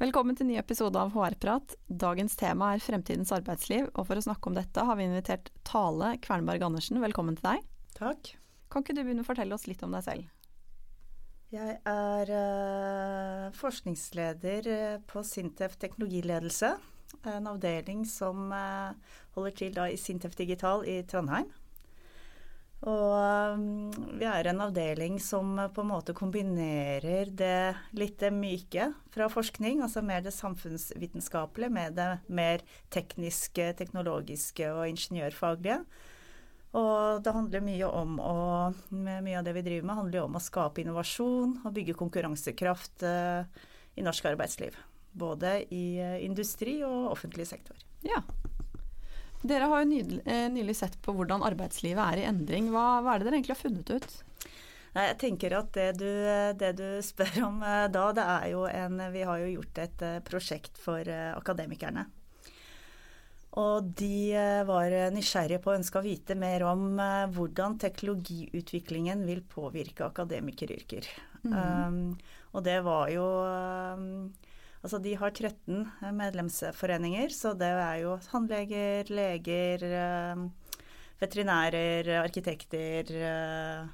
Velkommen 0.00 0.32
til 0.32 0.46
ny 0.48 0.54
episode 0.56 0.96
av 0.96 1.10
HR-prat. 1.12 1.74
Dagens 1.92 2.32
tema 2.40 2.70
er 2.72 2.80
fremtidens 2.80 3.34
arbeidsliv, 3.36 3.90
og 3.92 4.06
for 4.08 4.16
å 4.16 4.22
snakke 4.24 4.48
om 4.48 4.54
dette 4.56 4.80
har 4.88 4.96
vi 4.96 5.04
invitert 5.04 5.50
Tale 5.68 6.14
Kvernberg 6.24 6.64
Andersen. 6.64 7.02
Velkommen 7.02 7.36
til 7.36 7.44
deg. 7.44 7.66
Takk. 7.98 8.30
Kan 8.72 8.80
ikke 8.80 8.94
du 8.96 9.02
begynne 9.02 9.20
å 9.20 9.28
fortelle 9.28 9.52
oss 9.52 9.66
litt 9.68 9.84
om 9.84 9.92
deg 9.92 10.06
selv? 10.06 10.30
Jeg 11.52 11.76
er 11.92 12.32
uh, 12.32 13.52
forskningsleder 13.60 14.70
eh, 14.72 14.96
på 15.04 15.20
Sintef 15.20 15.76
teknologiledelse. 15.84 16.72
En 17.28 17.52
avdeling 17.52 18.06
som 18.08 18.48
uh, 18.56 18.96
holder 19.36 19.58
til 19.60 19.82
i 19.84 20.00
Sintef 20.00 20.32
Digital 20.40 20.80
i 20.88 21.02
Trondheim. 21.12 21.52
Og 22.88 23.56
um, 23.60 23.90
vi 24.16 24.24
er 24.24 24.48
en 24.48 24.62
avdeling 24.64 25.18
som 25.20 25.52
på 25.74 25.82
en 25.82 25.90
måte 25.90 26.14
kombinerer 26.16 27.28
det 27.36 27.74
litt 27.92 28.24
myke 28.32 28.86
fra 29.12 29.28
forskning, 29.28 29.82
altså 29.84 30.00
mer 30.04 30.24
det 30.24 30.32
samfunnsvitenskapelige 30.32 31.74
med 31.76 31.98
det 32.00 32.08
mer 32.32 32.64
tekniske, 32.94 33.74
teknologiske 33.76 34.72
og 34.72 34.86
ingeniørfaglige. 34.88 35.82
Og 36.80 37.20
det 37.26 37.34
handler 37.34 37.66
mye 37.66 37.86
om 38.00 38.18
å 38.22 38.34
Mye 38.94 39.38
av 39.40 39.44
det 39.44 39.56
vi 39.58 39.64
driver 39.66 39.88
med, 39.88 39.98
handler 39.98 40.24
om 40.24 40.38
å 40.38 40.42
skape 40.42 40.80
innovasjon 40.80 41.58
og 41.64 41.74
bygge 41.76 41.98
konkurransekraft 41.98 43.04
uh, 43.04 43.42
i 43.98 44.04
norsk 44.06 44.30
arbeidsliv. 44.30 44.78
Både 45.12 45.58
i 45.74 45.98
uh, 45.98 46.16
industri 46.24 46.78
og 46.86 47.10
offentlig 47.12 47.50
sektor. 47.50 47.76
Ja. 48.06 48.22
Dere 49.40 49.70
har 49.70 49.82
jo 49.82 49.88
nylig, 49.88 50.20
uh, 50.26 50.48
nylig, 50.52 50.76
sett 50.76 50.98
på 51.00 51.14
hvordan 51.16 51.44
arbeidslivet 51.46 52.02
er 52.04 52.22
i 52.22 52.26
endring. 52.28 52.68
Hva, 52.74 53.00
hva, 53.00 53.14
er 53.14 53.22
det 53.22 53.28
dere 53.28 53.40
egentlig 53.40 53.56
har 53.56 53.62
funnet 53.62 53.94
ut? 53.94 54.18
Jeg 54.90 55.18
tenker 55.22 55.54
at 55.54 55.68
det 55.76 55.90
du, 56.00 56.08
det 56.58 56.70
du 56.80 56.86
spør 57.06 57.44
om 57.46 57.60
da, 57.62 58.06
det 58.10 58.24
er 58.26 58.46
jo 58.50 58.64
en 58.66 59.04
Vi 59.14 59.22
har 59.22 59.38
jo 59.38 59.52
gjort 59.52 59.78
et 59.84 60.02
prosjekt 60.26 60.80
for 60.82 61.06
akademikerne. 61.06 62.08
Og 63.58 63.86
de 63.98 64.30
eh, 64.38 64.62
var 64.66 64.92
nysgjerrige 65.10 65.58
på 65.62 65.72
og 65.72 65.80
ønska 65.80 65.98
å 65.98 66.04
vite 66.04 66.36
mer 66.38 66.62
om 66.70 67.00
eh, 67.02 67.26
hvordan 67.34 67.80
teknologiutviklingen 67.82 69.24
vil 69.26 69.42
påvirke 69.42 70.06
akademikeryrker. 70.06 71.08
Mm. 71.42 71.56
Um, 71.56 71.98
og 72.54 72.62
det 72.66 72.76
var 72.86 73.10
jo 73.10 73.24
um, 73.24 74.28
Altså 74.80 75.00
de 75.04 75.12
har 75.20 75.30
13 75.36 75.84
medlemsforeninger, 76.16 77.32
så 77.36 77.52
det 77.58 77.68
er 77.68 77.98
jo 78.00 78.16
tannleger, 78.24 79.10
leger, 79.12 79.84
um, 80.32 80.46
veterinærer, 81.20 82.08
arkitekter 82.22 83.12
uh, 83.20 83.90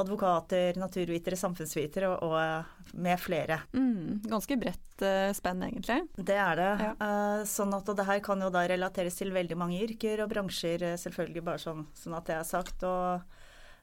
advokater, 0.00 0.76
naturvitere, 0.80 1.38
samfunnsvitere 1.40 2.10
og, 2.12 2.28
og 2.28 2.96
med 3.00 3.20
flere. 3.20 3.60
Mm, 3.72 4.28
ganske 4.28 4.58
bredt 4.60 5.04
uh, 5.04 5.32
spenn, 5.36 5.64
egentlig. 5.66 6.02
Det 6.16 6.36
er 6.36 6.60
det. 6.60 6.70
Ja. 6.84 6.92
Uh, 7.00 7.42
sånn 7.48 7.74
at, 7.76 7.88
og 7.88 7.98
det 7.98 8.08
her 8.08 8.22
kan 8.24 8.44
jo 8.44 8.52
da 8.52 8.66
relateres 8.68 9.16
til 9.18 9.32
veldig 9.34 9.58
mange 9.58 9.80
yrker 9.86 10.24
og 10.24 10.30
bransjer, 10.32 10.84
eh, 10.84 10.98
selvfølgelig, 11.00 11.44
bare 11.46 11.62
sånn, 11.62 11.86
sånn 11.96 12.16
at 12.18 12.28
det 12.28 12.36
er 12.36 12.48
sagt. 12.48 12.84
og 12.84 13.24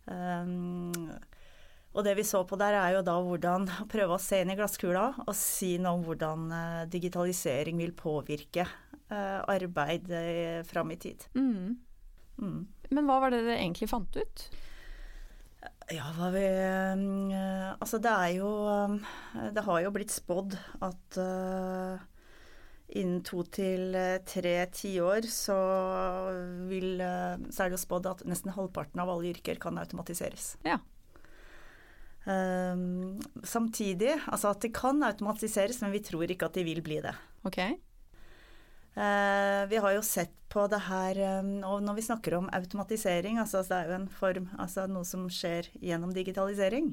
um, 0.05 1.09
og 1.93 2.05
det 2.05 2.15
vi 2.17 2.25
så 2.25 2.41
på 2.49 2.57
der, 2.57 2.73
er 2.77 2.97
jo 2.97 3.03
da 3.05 3.19
hvordan 3.21 3.69
prøve 3.93 4.17
å 4.17 4.21
se 4.21 4.41
inn 4.41 4.53
i 4.53 4.57
glasskula 4.57 5.11
og 5.27 5.35
si 5.37 5.75
noe 5.81 5.99
om 5.99 6.07
hvordan 6.07 6.49
digitalisering 6.93 7.77
vil 7.81 7.93
påvirke 7.97 8.67
uh, 9.13 9.41
arbeid 9.49 10.11
uh, 10.11 10.63
fram 10.67 10.91
i 10.91 10.97
tid. 10.97 11.25
Mm. 11.35 11.77
Mm. 12.37 12.61
Men 12.89 13.09
hva 13.09 13.19
var 13.23 13.33
det 13.33 13.43
dere 13.45 13.61
egentlig 13.61 13.89
fant 13.91 14.15
ut? 14.17 14.47
Ja, 15.93 16.07
hva 16.15 16.29
vi 16.33 16.41
uh, 16.43 17.69
Altså, 17.75 17.99
det 18.01 18.09
er 18.11 18.31
jo 18.37 18.49
Det 19.53 19.63
har 19.67 19.81
jo 19.83 19.91
blitt 19.93 20.11
spådd 20.11 20.55
at 20.83 21.19
innen 22.93 23.21
to 23.25 23.41
til 23.49 23.95
tre 24.27 24.53
tiår 24.75 25.27
så 25.31 25.57
vil 26.69 27.01
Så 27.01 27.63
er 27.63 27.71
det 27.71 27.77
jo 27.77 27.83
spådd 27.85 28.09
at 28.11 28.25
nesten 28.29 28.53
halvparten 28.55 29.01
av 29.01 29.11
alle 29.13 29.31
yrker 29.33 29.61
kan 29.61 29.79
automatiseres. 29.81 30.55
Ja. 30.67 30.79
Um, 32.23 33.19
samtidig, 33.43 34.13
altså 34.31 34.53
at 34.53 34.61
det 34.63 34.71
kan 34.75 35.03
automatiseres, 35.03 35.81
men 35.83 35.91
vi 35.91 35.99
tror 36.03 36.29
ikke 36.31 36.47
at 36.47 36.55
de 36.55 36.63
vil 36.63 36.79
bli 36.85 37.01
det. 37.03 37.15
Ok. 37.43 37.59
Uh, 38.93 39.63
vi 39.67 39.79
har 39.81 39.95
jo 39.95 40.03
sett 40.05 40.31
på 40.53 40.67
det 40.69 40.83
her 40.85 41.17
um, 41.41 41.63
Og 41.65 41.79
når 41.81 41.95
vi 41.97 42.03
snakker 42.05 42.35
om 42.37 42.49
automatisering, 42.53 43.39
altså 43.41 43.63
det 43.65 43.73
er 43.73 43.89
jo 43.89 43.95
en 43.97 44.11
form, 44.19 44.51
altså 44.61 44.85
noe 44.85 45.07
som 45.07 45.25
skjer 45.33 45.71
gjennom 45.81 46.13
digitalisering, 46.13 46.91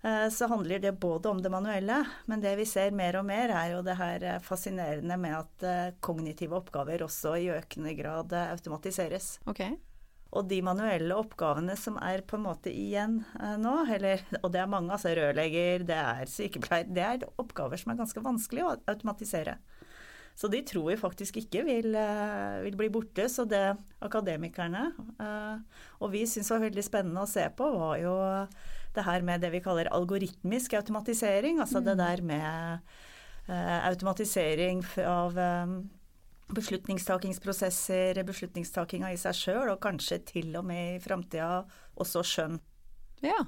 uh, 0.00 0.26
så 0.32 0.48
handler 0.50 0.80
det 0.82 0.96
både 0.98 1.28
om 1.28 1.42
det 1.44 1.52
manuelle, 1.52 2.00
men 2.26 2.42
det 2.42 2.56
vi 2.58 2.66
ser 2.66 2.96
mer 2.96 3.20
og 3.20 3.28
mer, 3.28 3.52
er 3.52 3.76
jo 3.76 3.84
det 3.86 3.98
her 4.00 4.26
fascinerende 4.42 5.20
med 5.20 5.36
at 5.44 6.00
kognitive 6.00 6.56
oppgaver 6.58 7.04
også 7.06 7.36
i 7.36 7.52
økende 7.52 7.94
grad 8.00 8.34
automatiseres. 8.48 9.36
Okay. 9.46 9.76
Og 10.30 10.46
de 10.46 10.60
manuelle 10.62 11.16
oppgavene 11.18 11.74
som 11.74 11.96
er 11.98 12.22
på 12.22 12.38
en 12.38 12.44
måte 12.44 12.70
igjen 12.70 13.16
nå, 13.58 13.72
eller, 13.90 14.22
og 14.44 14.52
det 14.54 14.60
er 14.62 14.68
mange, 14.70 14.92
altså 14.94 15.10
rørlegger, 15.18 15.82
det 15.88 15.96
er 15.98 16.30
sykepleier, 16.30 16.86
det 16.86 17.02
er 17.02 17.24
oppgaver 17.42 17.80
som 17.80 17.90
er 17.90 17.98
ganske 17.98 18.22
vanskelig 18.22 18.62
å 18.62 18.74
automatisere. 18.92 19.56
Så 20.40 20.48
de 20.48 20.62
tror 20.64 20.86
vi 20.88 20.96
faktisk 20.96 21.36
ikke 21.36 21.64
vil, 21.66 21.94
eh, 21.94 22.62
vil 22.64 22.76
bli 22.78 22.88
borte. 22.88 23.26
Så 23.28 23.44
det 23.48 23.76
akademikerne 24.00 24.86
eh, 25.20 25.56
og 26.00 26.12
vi 26.14 26.24
syns 26.24 26.48
var 26.54 26.62
veldig 26.64 26.84
spennende 26.86 27.24
å 27.24 27.28
se 27.28 27.44
på, 27.56 27.66
var 27.76 27.98
jo 28.00 28.14
det 28.94 29.04
her 29.06 29.22
med 29.26 29.44
det 29.44 29.52
vi 29.52 29.60
kaller 29.60 29.90
algoritmisk 29.92 30.74
automatisering. 30.78 31.60
Altså 31.60 31.82
mm. 31.82 31.84
det 31.90 31.96
der 32.00 32.22
med 32.22 32.78
eh, 33.48 33.78
automatisering 33.90 34.84
av 35.04 35.36
beslutningstakingsprosesser, 36.56 38.20
beslutningstakinga 38.26 39.12
i 39.12 39.20
seg 39.20 39.36
sjøl, 39.36 39.70
og 39.72 39.80
kanskje 39.82 40.20
til 40.32 40.52
og 40.58 40.66
med 40.68 40.96
i 40.96 41.00
framtida 41.02 41.62
også 42.00 42.24
skjønn. 42.26 42.58
Ja. 43.24 43.42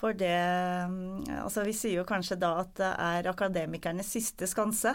For 0.00 0.16
det 0.16 0.32
Altså 0.32 1.64
vi 1.66 1.74
sier 1.76 2.00
jo 2.00 2.08
kanskje 2.08 2.38
da 2.40 2.54
at 2.62 2.72
det 2.80 2.90
er 3.04 3.28
akademikernes 3.28 4.08
siste 4.16 4.48
skanse 4.48 4.94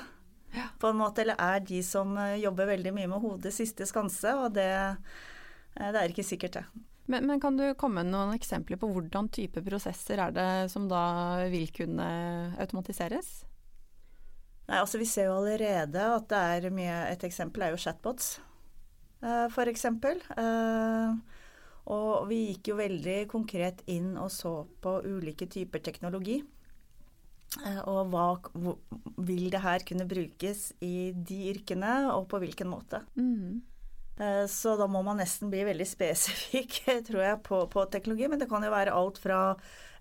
ja. 0.56 0.68
på 0.82 0.90
en 0.90 1.00
måte, 1.00 1.24
eller 1.24 1.40
er 1.42 1.62
de 1.66 1.82
som 1.86 2.16
eh, 2.18 2.40
jobber 2.42 2.72
veldig 2.74 2.94
mye 2.96 3.12
med 3.12 3.24
hodet 3.24 3.54
siste 3.54 3.86
skanse, 3.90 4.34
og 4.40 4.56
det, 4.58 4.70
eh, 4.72 5.90
det 5.92 6.02
er 6.02 6.14
ikke 6.14 6.26
sikkert, 6.26 6.60
det. 6.60 6.86
Men, 7.06 7.28
men, 7.30 7.42
kan 7.42 7.58
du 7.58 7.68
komme 7.78 8.02
med 8.02 8.16
noen 8.16 8.34
eksempler 8.34 8.80
på 8.82 8.90
hvordan 8.90 9.30
type 9.34 9.62
prosesser 9.62 10.22
er 10.24 10.32
det 10.34 10.48
som 10.74 10.88
da 10.90 11.04
vil 11.52 11.68
kunne 11.76 12.08
automatiseres? 12.58 13.44
Nei, 14.66 14.80
altså 14.82 14.98
Vi 14.98 15.06
ser 15.06 15.30
jo 15.30 15.38
allerede 15.38 16.02
at 16.16 16.28
det 16.32 16.42
er 16.58 16.74
mye 16.74 16.96
Et 17.12 17.24
eksempel 17.28 17.62
er 17.62 17.74
jo 17.76 17.82
chatbots, 17.82 18.40
uh, 19.22 19.46
for 19.54 19.70
eksempel. 19.70 20.22
Uh, 20.34 21.14
og 21.94 22.26
vi 22.32 22.48
gikk 22.50 22.72
jo 22.72 22.80
veldig 22.80 23.20
konkret 23.30 23.84
inn 23.94 24.16
og 24.18 24.32
så 24.34 24.64
på 24.82 24.98
ulike 25.06 25.46
typer 25.52 25.84
teknologi. 25.86 26.40
Eh, 27.64 27.80
og 27.88 28.12
hva 28.12 28.74
vil 29.28 29.48
det 29.54 29.62
her 29.64 29.86
kunne 29.88 30.08
brukes 30.10 30.72
i 30.84 31.12
de 31.16 31.40
yrkene, 31.54 31.94
og 32.16 32.28
på 32.32 32.42
hvilken 32.42 32.72
måte. 32.72 33.04
Mm. 33.16 33.62
Eh, 34.18 34.44
så 34.52 34.76
da 34.80 34.90
må 34.92 35.04
man 35.06 35.22
nesten 35.22 35.52
bli 35.54 35.64
veldig 35.68 35.88
spesifikk, 35.88 36.82
tror 37.08 37.22
jeg, 37.22 37.42
på, 37.46 37.62
på, 37.72 37.86
teknologi. 37.94 38.30
Men 38.32 38.42
det 38.42 38.50
kan 38.52 38.66
jo 38.66 38.74
være 38.74 38.96
alt 38.96 39.22
fra 39.22 39.40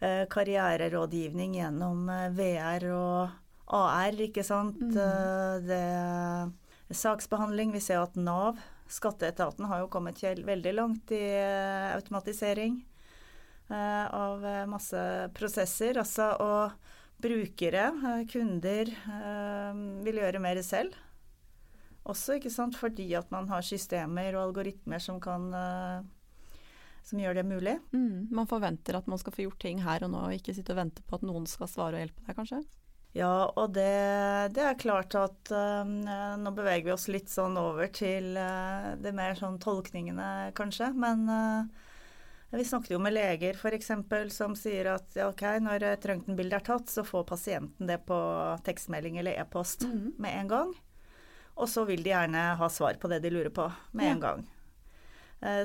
eh, 0.01 0.25
karriererådgivning 0.33 1.59
gjennom 1.61 2.09
VR 2.35 2.91
og 2.97 3.41
AR, 3.67 4.21
ikke 4.27 4.45
sant. 4.45 4.81
Mm. 4.81 5.67
Det 5.69 6.95
saksbehandling. 6.95 7.73
Vi 7.73 7.81
ser 7.81 8.03
at 8.05 8.17
Nav, 8.21 8.61
skatteetaten, 8.93 9.65
har 9.71 9.83
jo 9.83 9.93
kommet 9.93 10.21
veldig 10.21 10.75
langt 10.77 11.15
i 11.17 11.23
automatisering 11.95 12.77
av 13.73 14.45
masse 14.69 15.01
prosesser. 15.35 15.97
Altså, 15.99 16.29
og 16.45 16.93
brukere, 17.25 17.85
eh, 17.87 18.27
kunder, 18.27 18.89
eh, 18.89 19.75
vil 20.05 20.21
gjøre 20.21 20.41
mer 20.41 20.61
selv. 20.63 20.95
Også 22.05 22.37
ikke 22.37 22.53
sant, 22.53 22.77
fordi 22.77 23.15
at 23.17 23.31
man 23.31 23.49
har 23.49 23.63
systemer 23.63 24.35
og 24.35 24.51
algoritmer 24.51 25.01
som 25.01 25.21
kan 25.21 25.53
eh, 25.55 26.03
som 27.05 27.19
gjør 27.19 27.35
det 27.35 27.45
mulig. 27.45 27.81
Mm, 27.93 28.31
man 28.33 28.47
forventer 28.47 28.97
at 28.97 29.07
man 29.07 29.19
skal 29.19 29.33
få 29.33 29.45
gjort 29.45 29.61
ting 29.61 29.83
her 29.85 30.05
og 30.05 30.11
nå, 30.11 30.21
og 30.29 30.33
ikke 30.33 30.55
sitte 30.55 30.73
og 30.73 30.81
vente 30.81 31.03
på 31.05 31.17
at 31.17 31.23
noen 31.23 31.47
skal 31.47 31.69
svare 31.69 31.99
og 31.99 32.01
hjelpe 32.01 32.25
deg, 32.27 32.37
kanskje? 32.37 32.61
Ja, 33.15 33.47
og 33.47 33.71
det, 33.77 33.91
det 34.57 34.63
er 34.67 34.79
klart 34.79 35.15
at 35.15 35.51
um, 35.55 36.01
Nå 36.43 36.51
beveger 36.57 36.89
vi 36.89 36.93
oss 36.97 37.07
litt 37.07 37.31
sånn 37.31 37.55
over 37.61 37.87
til 37.95 38.33
uh, 38.35 38.95
det 38.99 39.13
mer 39.15 39.37
sånn 39.39 39.61
tolkningene, 39.63 40.51
kanskje. 40.59 40.89
Men 40.99 41.23
uh, 41.31 41.69
vi 42.51 42.65
snakket 42.67 42.97
jo 42.97 42.99
med 43.03 43.15
leger 43.15 43.55
f.eks. 43.55 43.93
som 44.35 44.57
sier 44.59 44.91
at 44.97 45.15
ja, 45.15 45.29
ok, 45.31 45.45
når 45.63 45.87
et 45.93 46.09
røntgenbilde 46.11 46.59
er 46.59 46.67
tatt, 46.67 46.91
så 46.91 47.07
får 47.07 47.27
pasienten 47.29 47.91
det 47.91 48.01
på 48.09 48.19
tekstmelding 48.67 49.21
eller 49.23 49.39
e-post 49.45 49.87
mm. 49.87 50.09
med 50.19 50.41
en 50.41 50.51
gang. 50.51 50.75
Og 51.55 51.71
så 51.71 51.87
vil 51.87 52.03
de 52.03 52.11
gjerne 52.11 52.43
ha 52.59 52.71
svar 52.71 52.99
på 52.99 53.11
det 53.13 53.21
de 53.23 53.31
lurer 53.31 53.55
på 53.55 53.69
med 53.95 54.09
ja. 54.09 54.17
en 54.17 54.25
gang. 54.27 54.43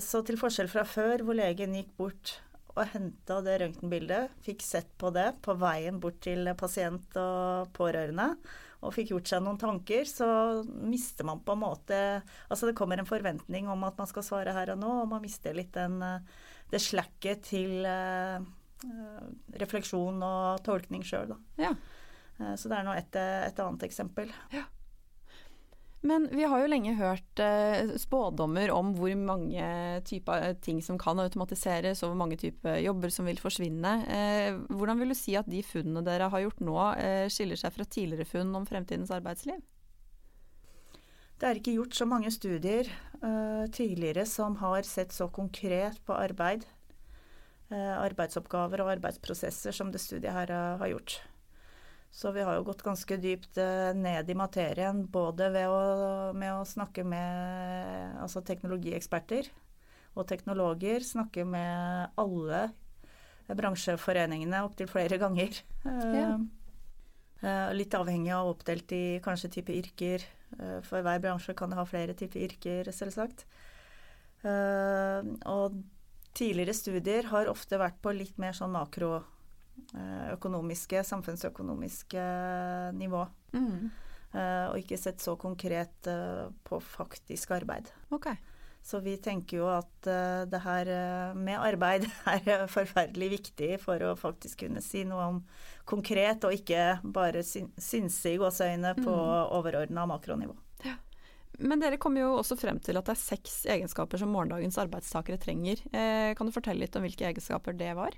Så 0.03 0.19
til 0.27 0.37
forskjell 0.37 0.67
fra 0.69 0.83
før, 0.85 1.23
hvor 1.23 1.37
legen 1.37 1.77
gikk 1.77 1.93
bort 1.97 2.33
og 2.75 2.91
henta 2.93 3.39
det 3.45 3.57
røntgenbildet. 3.63 4.35
Fikk 4.45 4.63
sett 4.65 4.91
på 5.01 5.11
det 5.15 5.27
på 5.45 5.55
veien 5.59 5.99
bort 6.01 6.19
til 6.25 6.47
pasient 6.59 7.17
og 7.19 7.71
pårørende. 7.75 8.29
Og 8.85 8.93
fikk 8.95 9.11
gjort 9.11 9.31
seg 9.31 9.43
noen 9.43 9.59
tanker. 9.59 10.05
Så 10.07 10.27
mister 10.87 11.27
man 11.27 11.41
på 11.43 11.55
en 11.55 11.63
måte 11.65 11.99
Altså 12.47 12.69
det 12.69 12.77
kommer 12.79 13.01
en 13.01 13.09
forventning 13.09 13.67
om 13.71 13.83
at 13.87 13.99
man 13.99 14.09
skal 14.09 14.25
svare 14.25 14.55
her 14.55 14.73
og 14.75 14.81
nå, 14.81 14.93
og 15.03 15.11
man 15.11 15.25
mister 15.25 15.57
litt 15.57 15.73
den, 15.75 15.99
det 16.69 16.81
slacket 16.83 17.43
til 17.49 17.83
uh, 17.83 18.39
refleksjon 19.59 20.23
og 20.23 20.63
tolkning 20.65 21.03
sjøl, 21.03 21.33
da. 21.33 21.39
Ja. 21.59 21.75
Uh, 22.39 22.55
så 22.55 22.71
det 22.71 22.79
er 22.79 22.87
nå 22.87 22.95
et, 22.95 23.19
et 23.49 23.63
annet 23.65 23.89
eksempel. 23.89 24.31
Ja. 24.55 24.67
Men 26.01 26.29
vi 26.31 26.45
har 26.47 26.61
jo 26.61 26.67
lenge 26.71 26.93
hørt 26.95 27.41
eh, 27.43 27.89
spådommer 27.99 28.71
om 28.71 28.93
hvor 28.95 29.11
mange 29.19 29.63
typer 30.07 30.45
eh, 30.45 30.53
ting 30.63 30.79
som 30.83 30.95
kan 30.99 31.19
automatiseres, 31.19 32.03
og 32.03 32.13
hvor 32.13 32.21
mange 32.21 32.37
typer 32.39 32.77
jobber 32.79 33.11
som 33.11 33.27
vil 33.27 33.41
forsvinne. 33.41 33.91
Eh, 34.07 34.61
hvordan 34.71 35.01
vil 35.01 35.11
du 35.11 35.17
si 35.19 35.35
at 35.35 35.49
de 35.51 35.59
funnene 35.65 36.05
dere 36.07 36.29
har 36.31 36.45
gjort 36.45 36.63
nå, 36.63 36.77
skiller 37.33 37.59
seg 37.59 37.75
fra 37.75 37.83
tidligere 37.83 38.29
funn 38.29 38.55
om 38.55 38.67
fremtidens 38.69 39.11
arbeidsliv? 39.11 39.59
Det 41.39 41.47
er 41.47 41.59
ikke 41.59 41.75
gjort 41.75 41.95
så 41.95 42.07
mange 42.07 42.31
studier 42.35 42.87
tidligere 43.71 44.25
som 44.27 44.57
har 44.59 44.83
sett 44.87 45.13
så 45.15 45.29
konkret 45.31 45.95
på 46.03 46.15
arbeid, 46.15 46.65
arbeidsoppgaver 47.71 48.83
og 48.83 48.91
arbeidsprosesser 48.97 49.75
som 49.75 49.93
det 49.93 50.03
studiet 50.03 50.35
her 50.35 50.51
har 50.51 50.91
gjort. 50.91 51.21
Så 52.11 52.31
vi 52.31 52.41
har 52.41 52.57
jo 52.57 52.65
gått 52.65 52.81
ganske 52.83 53.17
dypt 53.21 53.59
eh, 53.61 53.91
ned 53.93 54.29
i 54.29 54.35
materien, 54.37 55.03
både 55.07 55.49
ved 55.53 55.69
å, 55.69 55.81
med 56.33 56.55
å 56.57 56.65
snakke 56.67 57.05
med 57.05 58.17
altså 58.19 58.41
teknologieksperter 58.45 59.49
og 60.17 60.25
teknologer. 60.29 61.05
Snakke 61.05 61.45
med 61.45 62.17
alle 62.19 62.63
bransjeforeningene 63.49 64.63
opptil 64.65 64.89
flere 64.89 65.21
ganger. 65.21 65.61
Ja. 65.85 66.33
Uh, 67.39 67.69
litt 67.71 67.93
avhengig 67.95 68.33
av 68.35 68.49
oppdelt 68.49 68.91
i 68.91 69.03
kanskje 69.23 69.53
type 69.53 69.73
yrker. 69.73 70.25
For 70.83 71.05
hver 71.05 71.21
bransje 71.23 71.53
kan 71.55 71.71
det 71.71 71.77
ha 71.77 71.85
flere 71.87 72.15
typer 72.17 72.41
yrker, 72.41 72.89
selvsagt. 72.91 73.45
Og 74.43 75.75
tidligere 76.35 76.73
studier 76.73 77.29
har 77.29 77.51
ofte 77.51 77.77
vært 77.79 77.99
på 78.01 78.11
litt 78.17 78.41
mer 78.41 78.57
sånn 78.57 78.73
makro 78.73 79.19
Eh, 79.21 79.38
økonomiske, 80.35 81.03
samfunnsøkonomiske 81.07 82.27
nivå. 82.97 83.25
Mm. 83.55 83.89
Uh, 84.29 84.65
og 84.69 84.77
ikke 84.77 84.99
sett 85.01 85.23
så 85.23 85.33
konkret 85.41 86.09
på 86.63 86.79
faktisk 86.85 87.55
arbeid. 87.57 87.89
Okay. 88.13 88.37
Så 88.85 89.01
vi 89.03 89.17
tenker 89.19 89.59
jo 89.59 89.65
at 89.67 90.07
det 90.49 90.59
her 90.63 90.89
med 91.35 91.59
arbeid 91.59 92.05
er 92.31 92.63
forferdelig 92.71 93.27
viktig 93.33 93.73
for 93.81 94.01
å 94.07 94.13
faktisk 94.17 94.63
kunne 94.63 94.81
si 94.81 95.03
noe 95.05 95.25
om 95.33 95.41
konkret, 95.89 96.45
og 96.47 96.55
ikke 96.55 97.01
bare 97.03 97.43
syn 97.43 97.67
synse 97.75 98.31
i 98.31 98.39
gåseøyne 98.39 98.95
på 99.01 99.11
mm. 99.11 99.51
overordna 99.57 100.07
makronivå. 100.09 100.55
Ja. 100.87 100.95
Men 101.59 101.83
dere 101.83 101.99
kommer 101.99 102.23
jo 102.23 102.31
også 102.39 102.55
frem 102.59 102.79
til 102.79 102.97
at 102.97 103.09
det 103.09 103.17
er 103.17 103.21
seks 103.21 103.59
egenskaper 103.67 104.21
som 104.21 104.31
morgendagens 104.31 104.79
arbeidstakere 104.79 105.41
trenger. 105.41 105.83
kan 105.91 106.47
du 106.47 106.55
fortelle 106.55 106.85
litt 106.85 106.95
om 106.95 107.03
hvilke 107.03 107.27
egenskaper 107.27 107.75
det 107.75 107.91
var? 107.99 108.15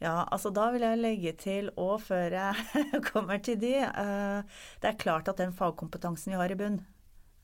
Ja, 0.00 0.22
altså 0.32 0.48
da 0.54 0.70
vil 0.72 0.84
jeg 0.86 1.00
legge 1.00 1.32
til 1.36 1.68
òg, 1.76 1.98
før 2.06 2.32
jeg 2.32 2.80
kommer 3.10 3.40
til 3.44 3.58
de 3.60 3.74
uh, 3.84 4.40
Det 4.80 4.88
er 4.88 5.00
klart 5.00 5.28
at 5.28 5.42
den 5.42 5.52
fagkompetansen 5.56 6.32
vi 6.32 6.40
har 6.40 6.52
i 6.52 6.56
bunn, 6.56 6.80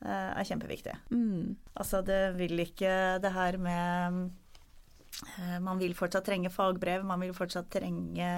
uh, 0.01 0.31
er 0.33 0.47
kjempeviktig. 0.49 0.95
Mm. 1.13 1.53
Altså 1.77 2.01
det 2.05 2.33
vil 2.39 2.57
ikke 2.65 2.91
det 3.21 3.33
her 3.35 3.59
med 3.61 4.19
uh, 5.37 5.57
Man 5.61 5.77
vil 5.83 5.93
fortsatt 5.97 6.25
trenge 6.25 6.49
fagbrev, 6.53 7.05
man 7.05 7.21
vil 7.21 7.37
fortsatt 7.37 7.69
trenge 7.77 8.31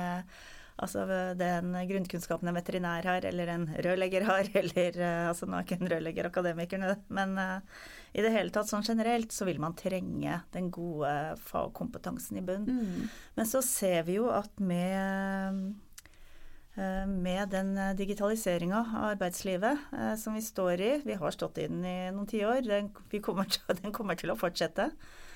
Altså 0.80 1.04
den 1.36 1.74
grunnkunnskapen 1.90 2.48
en 2.50 2.56
veterinær 2.56 3.08
har, 3.10 3.26
eller 3.28 3.52
en 3.52 3.66
rørlegger 3.84 4.28
har, 4.30 4.52
eller 4.62 5.00
altså 5.30 5.50
Nå 5.50 5.58
er 5.60 5.68
ikke 5.68 5.80
en 5.82 5.92
rørlegger 5.92 6.30
akademiker, 6.30 6.86
men 7.12 7.36
i 8.14 8.24
det 8.26 8.32
hele 8.34 8.54
tatt 8.54 8.70
sånn 8.70 8.86
generelt 8.86 9.34
så 9.34 9.46
vil 9.50 9.60
man 9.62 9.76
trenge 9.78 10.40
den 10.54 10.72
gode 10.74 11.12
fagkompetansen 11.46 12.40
i 12.42 12.46
bunn. 12.46 12.66
Mm. 12.66 13.06
Men 13.38 13.50
så 13.50 13.62
ser 13.66 14.08
vi 14.08 14.18
jo 14.18 14.30
at 14.34 14.56
med 14.58 15.76
eh, 16.80 17.06
med 17.10 17.54
den 17.54 17.76
digitaliseringa 18.00 18.82
av 18.82 19.10
arbeidslivet 19.14 19.94
eh, 19.94 20.14
som 20.22 20.38
vi 20.38 20.44
står 20.46 20.82
i, 20.82 20.92
vi 21.06 21.18
har 21.22 21.36
stått 21.36 21.62
i 21.62 21.68
den 21.70 21.86
i 21.86 21.98
noen 22.16 22.30
tiår, 22.30 22.64
den, 22.66 22.92
den 23.84 23.96
kommer 23.96 24.18
til 24.18 24.34
å 24.34 24.40
fortsette, 24.40 24.90
eh, 24.90 25.28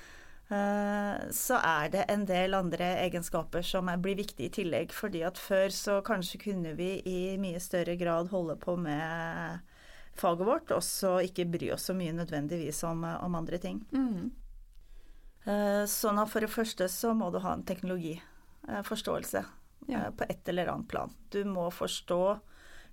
så 0.44 1.56
er 1.56 1.88
det 1.88 2.02
en 2.12 2.26
del 2.28 2.52
andre 2.54 2.90
egenskaper 3.00 3.64
som 3.64 3.88
blir 4.02 4.18
viktige 4.18 4.50
i 4.50 4.52
tillegg. 4.52 4.92
fordi 4.92 5.22
at 5.24 5.38
før 5.40 5.72
så 5.72 6.00
kanskje 6.04 6.40
kunne 6.42 6.74
vi 6.76 7.00
i 7.08 7.36
mye 7.40 7.60
større 7.60 7.96
grad 7.96 8.28
holde 8.28 8.56
på 8.60 8.76
med 8.76 9.62
faget 10.14 10.46
vårt, 10.46 10.70
og 10.70 10.82
så 10.84 11.16
ikke 11.24 11.48
bry 11.50 11.72
oss 11.74 11.88
så 11.88 11.94
mye 11.96 12.12
nødvendigvis 12.12 12.82
om, 12.84 13.04
om 13.04 13.34
andre 13.34 13.58
ting. 13.58 13.80
Mm. 13.90 14.30
Uh, 15.44 15.84
sånn 15.90 16.20
at 16.20 16.30
for 16.32 16.44
det 16.44 16.52
første 16.52 16.88
så 16.88 17.12
må 17.16 17.30
du 17.32 17.40
ha 17.44 17.56
en 17.56 17.66
teknologiforståelse 17.66 19.44
ja. 19.90 20.10
på 20.16 20.28
et 20.28 20.48
eller 20.48 20.70
annet 20.72 20.88
plan. 20.88 21.12
Du 21.32 21.42
må 21.48 21.68
forstå 21.74 22.22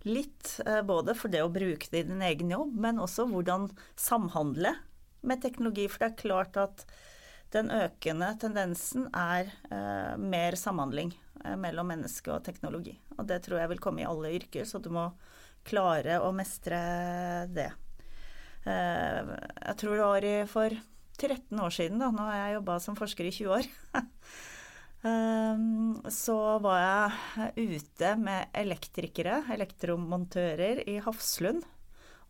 litt 0.09 0.55
både 0.87 1.13
for 1.13 1.29
det 1.29 1.43
å 1.45 1.51
bruke 1.53 1.87
det 1.91 1.99
i 2.03 2.07
din 2.09 2.23
egen 2.25 2.51
jobb, 2.51 2.73
men 2.73 2.99
også 2.99 3.27
hvordan 3.29 3.69
samhandle 3.99 4.73
med 5.21 5.43
teknologi. 5.43 5.85
For 5.91 6.01
det 6.01 6.09
er 6.09 6.21
klart 6.23 6.57
at 6.57 6.85
den 7.51 7.71
økende 7.75 8.29
tendensen 8.39 9.09
er 9.11 9.51
mer 10.17 10.55
samhandling 10.55 11.11
mellom 11.59 11.89
menneske 11.91 12.31
og 12.31 12.45
teknologi. 12.45 12.93
Og 13.17 13.27
det 13.27 13.41
tror 13.45 13.59
jeg 13.59 13.71
vil 13.73 13.81
komme 13.83 14.03
i 14.03 14.07
alle 14.07 14.31
yrker, 14.37 14.63
så 14.65 14.79
du 14.79 14.89
må 14.93 15.09
klare 15.67 16.19
å 16.23 16.31
mestre 16.35 16.79
det. 17.53 17.69
Eh, 18.65 19.31
jeg 19.65 19.77
tror 19.81 19.97
det 19.97 20.05
var 20.05 20.49
for 20.51 20.77
13 21.21 21.61
år 21.61 21.73
siden, 21.73 22.01
da, 22.01 22.09
nå 22.13 22.25
har 22.27 22.37
jeg 22.37 22.57
jobba 22.59 22.77
som 22.81 22.97
forsker 22.97 23.27
i 23.27 23.33
20 23.33 23.53
år, 23.57 23.69
eh, 25.09 25.65
så 26.13 26.39
var 26.63 26.81
jeg 26.81 27.75
ute 27.75 28.15
med 28.21 28.57
elektrikere, 28.57 29.43
elektromontører, 29.53 30.83
i 30.89 30.99
Hafslund. 31.03 31.65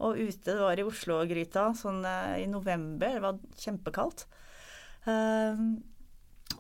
Og 0.02 0.18
ute, 0.18 0.48
det 0.48 0.58
var 0.58 0.80
i 0.80 0.88
Oslo-gryta 0.88 1.72
sånn 1.78 2.02
eh, 2.08 2.42
i 2.46 2.48
november, 2.52 3.20
det 3.20 3.26
var 3.28 3.42
kjempekaldt. 3.62 4.26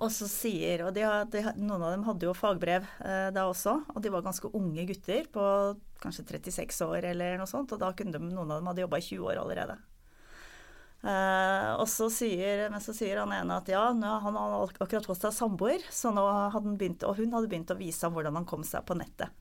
Og 0.01 0.09
så 0.09 0.25
sier, 0.29 0.81
og 0.87 0.95
de, 0.95 1.03
de, 1.33 1.43
Noen 1.59 1.83
av 1.83 1.91
dem 1.93 2.05
hadde 2.07 2.25
jo 2.25 2.33
fagbrev 2.37 2.87
eh, 3.05 3.29
da 3.35 3.45
også, 3.49 3.75
og 3.93 4.01
de 4.01 4.09
var 4.13 4.23
ganske 4.25 4.49
unge 4.57 4.85
gutter 4.89 5.27
på 5.33 5.43
kanskje 6.01 6.25
36 6.25 6.81
år 6.87 7.11
eller 7.11 7.37
noe 7.37 7.49
sånt. 7.49 7.73
Og 7.75 7.81
da 7.81 7.91
kunne 7.97 8.15
de, 8.15 8.31
noen 8.31 8.49
av 8.49 8.61
dem 8.61 8.69
hadde 8.71 8.85
jobba 8.85 9.01
i 9.01 9.05
20 9.05 9.27
år 9.29 9.41
allerede. 9.43 9.77
Uh, 11.01 11.81
og 11.81 11.87
så 11.89 12.11
sier, 12.13 12.67
men 12.69 12.81
så 12.83 12.93
sier 12.93 13.17
han 13.23 13.31
ene 13.33 13.55
at 13.57 13.69
ja, 13.71 13.87
nå, 13.97 14.09
han 14.21 14.35
hadde 14.37 14.83
akkurat 14.85 15.07
fått 15.09 15.23
seg 15.25 15.33
samboer, 15.33 15.85
så 15.89 16.11
nå 16.13 16.25
hadde 16.29 16.67
han 16.67 16.77
begynt, 16.77 17.05
og 17.09 17.17
hun 17.17 17.33
hadde 17.33 17.49
begynt 17.49 17.73
å 17.73 17.79
vise 17.79 18.05
ham 18.05 18.13
hvordan 18.13 18.37
han 18.37 18.45
kom 18.49 18.65
seg 18.65 18.85
på 18.85 18.97
nettet. 18.99 19.33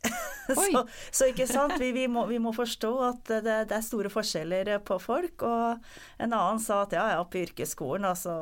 så, 0.56 0.82
så, 1.10 1.28
ikke 1.30 1.46
sant, 1.50 1.76
vi, 1.80 1.92
vi, 1.92 2.06
må, 2.08 2.24
vi 2.30 2.40
må, 2.42 2.52
forstå 2.56 2.92
at 3.08 3.22
det, 3.28 3.56
det, 3.68 3.76
er 3.76 3.84
store 3.84 4.12
forskjeller 4.12 4.72
på 4.86 4.98
folk. 5.02 5.44
Og 5.46 5.88
en 6.18 6.32
annen 6.32 6.62
sa 6.62 6.82
at 6.84 6.96
ja, 6.96 7.06
ja, 7.16 7.22
på 7.24 7.42
yrkesskolen 7.44 8.08
da, 8.08 8.14
så 8.18 8.34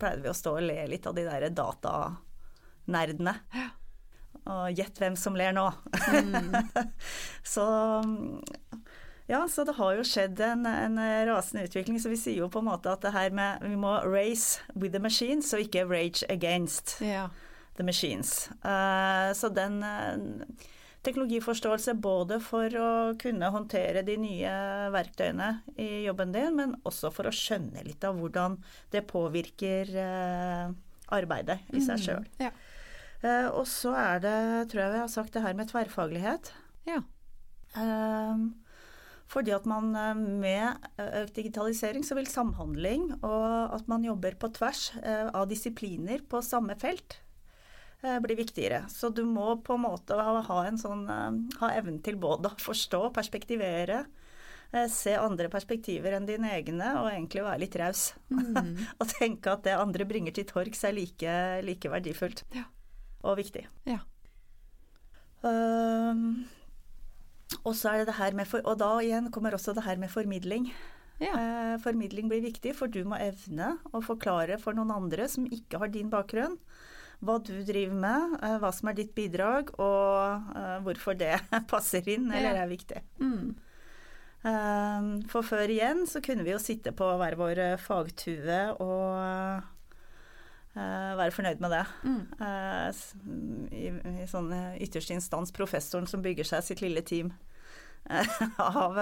pleide 0.00 0.24
vi 0.24 0.32
å 0.32 0.36
stå 0.36 0.58
og 0.58 0.66
le 0.66 0.86
litt 0.90 1.08
av 1.08 1.16
de 1.18 1.26
der 1.28 1.48
datanerdene. 1.54 3.38
Og 4.48 4.72
gjett 4.72 4.98
hvem 5.00 5.16
som 5.18 5.36
ler 5.36 5.52
nå. 5.56 5.66
Mm. 6.08 6.54
så 7.54 7.66
ja, 9.28 9.42
så 9.48 9.64
det 9.68 9.74
har 9.76 9.92
jo 9.92 10.04
skjedd 10.08 10.40
en, 10.40 10.64
en, 10.64 10.96
rasende 11.28 11.66
utvikling. 11.68 11.98
Så 12.00 12.08
vi 12.08 12.16
sier 12.16 12.40
jo 12.40 12.48
på 12.48 12.62
en 12.62 12.70
måte 12.70 12.88
at 12.88 13.04
det 13.04 13.12
her 13.12 13.34
med 13.36 13.60
Vi 13.60 13.76
må 13.76 13.98
race 14.08 14.62
with 14.72 14.94
the 14.94 15.02
machines, 15.04 15.52
og 15.52 15.66
ikke 15.66 15.84
rage 15.84 16.24
against 16.32 16.96
ja. 17.04 17.26
the 17.76 17.84
machines. 17.84 18.48
Uh, 18.64 19.28
så 19.36 19.52
den 19.52 19.82
uh, 19.84 20.72
teknologiforståelse 21.06 21.94
både 22.02 22.40
for 22.42 22.74
å 22.78 22.90
kunne 23.20 23.50
håndtere 23.54 24.02
de 24.06 24.16
nye 24.20 24.54
verktøyene 24.94 25.50
i 25.78 26.04
jobben 26.06 26.34
din, 26.34 26.56
men 26.58 26.74
også 26.88 27.12
for 27.14 27.30
å 27.30 27.34
skjønne 27.34 27.84
litt 27.86 28.04
av 28.04 28.18
hvordan 28.18 28.58
det 28.92 29.06
påvirker 29.08 29.92
uh, 29.94 30.74
arbeidet 31.14 31.60
i 31.72 31.82
seg 31.84 32.02
sjøl. 32.02 32.24
Mm, 32.38 32.48
ja. 32.48 32.52
Eh, 33.24 33.48
og 33.50 33.66
så 33.66 33.94
er 33.98 34.22
det, 34.22 34.38
tror 34.70 34.84
jeg 34.84 34.94
vi 34.94 35.02
har 35.02 35.12
sagt 35.12 35.34
det 35.34 35.42
her 35.42 35.56
med 35.58 35.70
tverrfaglighet. 35.70 36.52
Ja. 36.86 37.02
Eh, 37.76 38.42
fordi 39.28 39.52
at 39.56 39.66
man 39.68 39.90
eh, 39.98 40.14
med 40.16 40.88
økt 41.22 41.36
digitalisering 41.36 42.06
så 42.06 42.16
vil 42.18 42.30
samhandling 42.30 43.10
og 43.18 43.74
at 43.76 43.88
man 43.90 44.06
jobber 44.06 44.38
på 44.40 44.52
tvers 44.56 44.90
eh, 45.02 45.26
av 45.28 45.48
disipliner 45.50 46.24
på 46.30 46.40
samme 46.44 46.78
felt 46.80 47.18
eh, 48.02 48.18
bli 48.24 48.36
viktigere. 48.38 48.84
Så 48.92 49.10
du 49.14 49.24
må 49.24 49.56
på 49.64 49.74
en 49.78 49.84
måte 49.86 50.16
ha, 50.18 50.58
en 50.66 50.78
sånn, 50.80 51.04
eh, 51.10 51.58
ha 51.60 51.70
evnen 51.78 52.00
til 52.04 52.16
både 52.20 52.50
å 52.50 52.58
forstå, 52.62 53.02
perspektivere, 53.16 54.04
eh, 54.72 54.86
se 54.92 55.16
andre 55.16 55.48
perspektiver 55.52 56.16
enn 56.16 56.26
dine 56.28 56.52
egne, 56.56 56.94
og 57.00 57.10
egentlig 57.12 57.46
være 57.46 57.62
litt 57.64 57.78
raus. 57.80 58.12
Mm. 58.30 58.76
og 59.00 59.08
tenke 59.14 59.52
at 59.52 59.64
det 59.66 59.78
andre 59.78 60.04
bringer 60.08 60.34
til 60.36 60.48
torgs 60.48 60.84
er 60.84 60.92
like, 60.96 61.40
like 61.64 61.90
verdifullt 61.90 62.44
Ja. 62.56 62.64
og 63.24 63.38
viktig. 63.40 63.66
Ja. 63.88 64.00
Um, 65.42 66.48
og 67.62 67.74
så 67.78 67.92
er 67.92 68.00
det 68.00 68.08
det 68.10 68.16
her 68.18 68.34
med 68.34 68.48
for, 68.50 68.60
Og 68.66 68.78
da 68.80 68.96
igjen 68.98 69.30
kommer 69.30 69.54
også 69.54 69.70
det 69.76 69.84
her 69.86 69.96
med 69.96 70.10
formidling. 70.10 70.72
Ja. 71.22 71.32
Eh, 71.34 71.78
formidling 71.82 72.28
blir 72.30 72.42
viktig, 72.44 72.74
for 72.78 72.90
du 72.90 73.00
må 73.08 73.18
evne 73.18 73.76
å 73.94 74.02
forklare 74.04 74.58
for 74.62 74.76
noen 74.76 74.92
andre 74.94 75.26
som 75.30 75.46
ikke 75.50 75.80
har 75.82 75.90
din 75.94 76.10
bakgrunn, 76.10 76.58
hva 77.18 77.38
du 77.42 77.54
driver 77.66 77.96
med, 77.98 78.36
eh, 78.42 78.58
hva 78.62 78.70
som 78.74 78.90
er 78.90 78.98
ditt 78.98 79.14
bidrag, 79.16 79.72
og 79.82 80.52
eh, 80.54 80.76
hvorfor 80.86 81.18
det 81.18 81.34
passer 81.72 82.06
inn 82.12 82.30
eller 82.30 82.60
er 82.62 82.70
viktig. 82.70 83.02
Mm. 83.18 83.56
Eh, 84.46 85.08
for 85.32 85.46
før 85.46 85.74
igjen 85.74 86.04
så 86.10 86.22
kunne 86.24 86.46
vi 86.46 86.54
jo 86.54 86.62
sitte 86.62 86.94
på 86.96 87.10
hver 87.18 87.38
vår 87.40 87.64
fagtue 87.82 88.62
og 88.78 89.74
være 90.78 91.34
fornøyd 91.34 91.58
med 91.58 91.72
det. 91.74 91.84
Mm. 92.06 92.20
I, 93.74 93.86
i 94.22 94.26
sånn 94.30 94.52
ytterste 94.78 95.16
instans 95.16 95.50
professoren 95.50 96.06
som 96.06 96.22
bygger 96.22 96.46
seg 96.46 96.62
sitt 96.62 96.82
lille 96.84 97.02
team 97.02 97.32
av, 98.62 99.00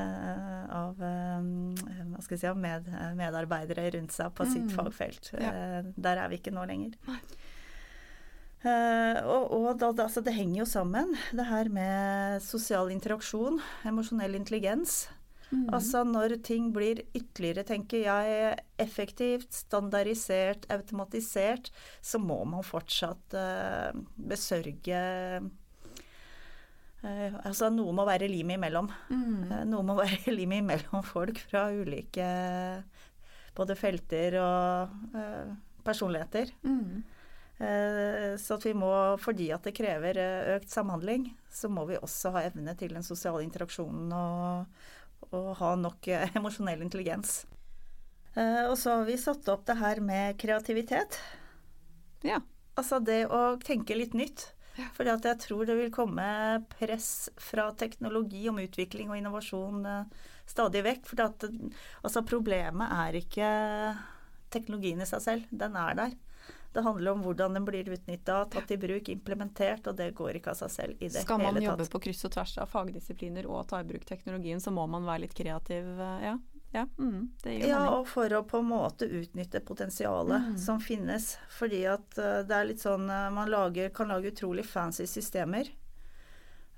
av 0.00 1.02
eh, 1.02 1.48
hva 2.10 2.22
skal 2.24 2.38
si, 2.40 2.52
med, 2.58 2.88
medarbeidere 3.18 3.90
rundt 3.94 4.12
seg 4.12 4.32
på 4.34 4.46
sitt 4.50 4.64
Mm. 4.68 4.76
fagfelt. 4.76 5.32
Ja. 5.38 5.50
Eh, 5.52 5.82
Der 5.96 6.16
er 6.18 6.28
vi 6.28 6.38
ikke 6.38 6.54
nå 6.54 6.64
lenger. 6.66 6.96
Uh, 8.64 9.18
og 9.28 9.50
og 9.52 9.66
da, 9.78 9.90
altså 10.06 10.22
det 10.24 10.32
henger 10.32 10.62
jo 10.62 10.64
sammen, 10.64 11.10
det 11.36 11.44
her 11.50 11.68
med 11.68 12.40
sosial 12.40 12.88
interaksjon, 12.94 13.58
emosjonell 13.84 14.34
intelligens. 14.38 15.02
Mm. 15.50 15.66
Altså 15.76 16.00
når 16.08 16.38
ting 16.42 16.70
blir 16.72 17.02
ytterligere, 17.14 17.62
tenker 17.68 18.06
jeg, 18.06 18.54
effektivt, 18.80 19.52
standardisert, 19.52 20.64
automatisert, 20.72 21.68
så 22.00 22.18
må 22.18 22.40
man 22.48 22.64
fortsatt 22.64 23.36
uh, 23.36 23.92
besørge 24.16 25.02
eh, 27.04 27.34
Altså 27.44 27.70
noe 27.72 27.94
må 27.96 28.06
være 28.08 28.28
limet 28.30 28.58
imellom. 28.58 28.90
Mm. 29.10 29.50
Uh, 29.50 29.60
noe 29.70 29.86
må 29.86 29.96
være 30.02 30.34
limet 30.34 30.64
imellom 30.64 31.04
folk 31.06 31.40
fra 31.48 31.68
ulike 31.74 32.28
både 33.54 33.76
felter 33.78 34.38
og 34.42 34.94
uh, 35.14 35.52
personligheter. 35.86 36.54
Mm. 36.66 37.04
Så 37.54 38.56
at 38.56 38.64
vi 38.66 38.72
må, 38.74 38.88
fordi 39.22 39.44
at 39.54 39.62
det 39.62 39.76
krever 39.76 40.18
økt 40.56 40.72
samhandling, 40.72 41.28
så 41.54 41.68
må 41.70 41.84
vi 41.86 41.94
også 41.94 42.32
ha 42.34 42.42
evne 42.48 42.74
til 42.76 42.90
den 42.96 43.06
sosiale 43.06 43.44
interaksjonen 43.46 44.10
og, 44.10 44.80
og 45.30 45.46
ha 45.60 45.70
nok 45.78 46.08
emosjonell 46.40 46.82
intelligens. 46.82 47.44
Og 48.34 48.74
så 48.74 48.98
har 48.98 49.06
vi 49.06 49.14
satt 49.22 49.46
opp 49.54 49.62
det 49.70 49.78
her 49.78 50.02
med 50.02 50.34
kreativitet. 50.42 51.20
Ja. 52.26 52.42
Altså 52.74 52.98
det 52.98 53.22
å 53.30 53.54
tenke 53.62 53.96
litt 53.96 54.18
nytt. 54.18 54.48
At 54.76 55.24
jeg 55.28 55.38
tror 55.44 55.66
det 55.68 55.76
vil 55.78 55.90
komme 55.94 56.24
press 56.72 57.30
fra 57.38 57.68
teknologi 57.78 58.48
om 58.50 58.58
utvikling 58.58 59.10
og 59.12 59.18
innovasjon 59.20 59.86
eh, 59.86 60.04
stadig 60.50 60.82
vekk. 60.84 61.06
For 61.06 61.22
at, 61.28 61.46
altså 62.02 62.24
problemet 62.26 62.90
er 62.90 63.18
ikke 63.20 63.48
teknologien 64.54 65.00
i 65.02 65.06
seg 65.08 65.22
selv, 65.22 65.46
den 65.50 65.76
er 65.78 65.94
der. 65.98 66.14
Det 66.74 66.82
handler 66.82 67.12
om 67.14 67.20
hvordan 67.22 67.54
den 67.54 67.64
blir 67.66 67.86
utnytta, 67.94 68.40
tatt 68.50 68.72
i 68.74 68.76
bruk, 68.82 69.08
implementert, 69.12 69.86
og 69.86 69.94
det 69.98 70.08
går 70.18 70.40
ikke 70.40 70.50
av 70.50 70.58
seg 70.58 70.72
selv 70.74 70.96
i 70.98 71.06
det 71.06 71.12
hele 71.12 71.20
tatt. 71.20 71.28
Skal 71.28 71.38
man 71.44 71.62
jobbe 71.62 71.86
på 71.92 72.00
kryss 72.02 72.24
og 72.26 72.32
tvers 72.34 72.54
av 72.58 72.72
fagdisipliner 72.72 73.46
og 73.46 73.68
ta 73.70 73.78
i 73.78 73.86
bruk 73.86 74.02
teknologien, 74.08 74.58
så 74.60 74.72
må 74.74 74.88
man 74.90 75.06
være 75.06 75.22
litt 75.28 75.36
kreativ. 75.38 75.86
eh, 76.02 76.24
Ja, 76.26 76.34
ja 76.74 76.82
mm, 76.98 77.20
Ja, 77.62 77.80
og 77.94 78.08
for 78.10 78.32
å 78.34 78.42
på 78.50 78.58
en 78.60 78.68
måte 78.72 79.06
utnytte 79.06 79.60
potensialet 79.64 80.48
Mm. 80.50 80.58
som 80.58 80.80
finnes. 80.82 81.36
Fordi 81.54 81.84
at 81.86 82.18
eh, 82.18 82.42
det 82.48 82.56
er 82.58 82.68
litt 82.68 82.82
sånn 82.82 83.06
eh, 83.08 83.30
Man 83.30 83.50
lager, 83.52 83.88
kan 83.94 84.10
lage 84.10 84.32
utrolig 84.32 84.66
fancy 84.66 85.06
systemer. 85.06 85.70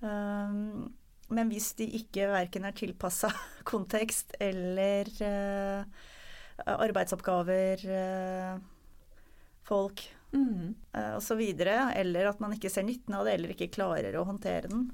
Um, 0.01 0.93
men 1.33 1.49
hvis 1.51 1.73
de 1.79 1.87
ikke 1.99 2.29
verken 2.31 2.67
er 2.69 2.77
tilpassa 2.77 3.31
kontekst 3.71 4.37
eller 4.39 5.09
uh, 5.25 5.83
arbeidsoppgaver, 6.77 7.87
uh, 7.89 8.61
folk 9.67 10.05
Mm. 10.37 10.75
uh, 10.93 11.17
osv., 11.17 11.41
eller 11.41 12.27
at 12.29 12.41
man 12.43 12.53
ikke 12.53 12.69
ser 12.69 12.83
nytten 12.85 13.15
av 13.15 13.25
det, 13.25 13.35
eller 13.39 13.55
ikke 13.55 13.71
klarer 13.73 14.19
å 14.19 14.25
håndtere 14.27 14.69
den. 14.69 14.91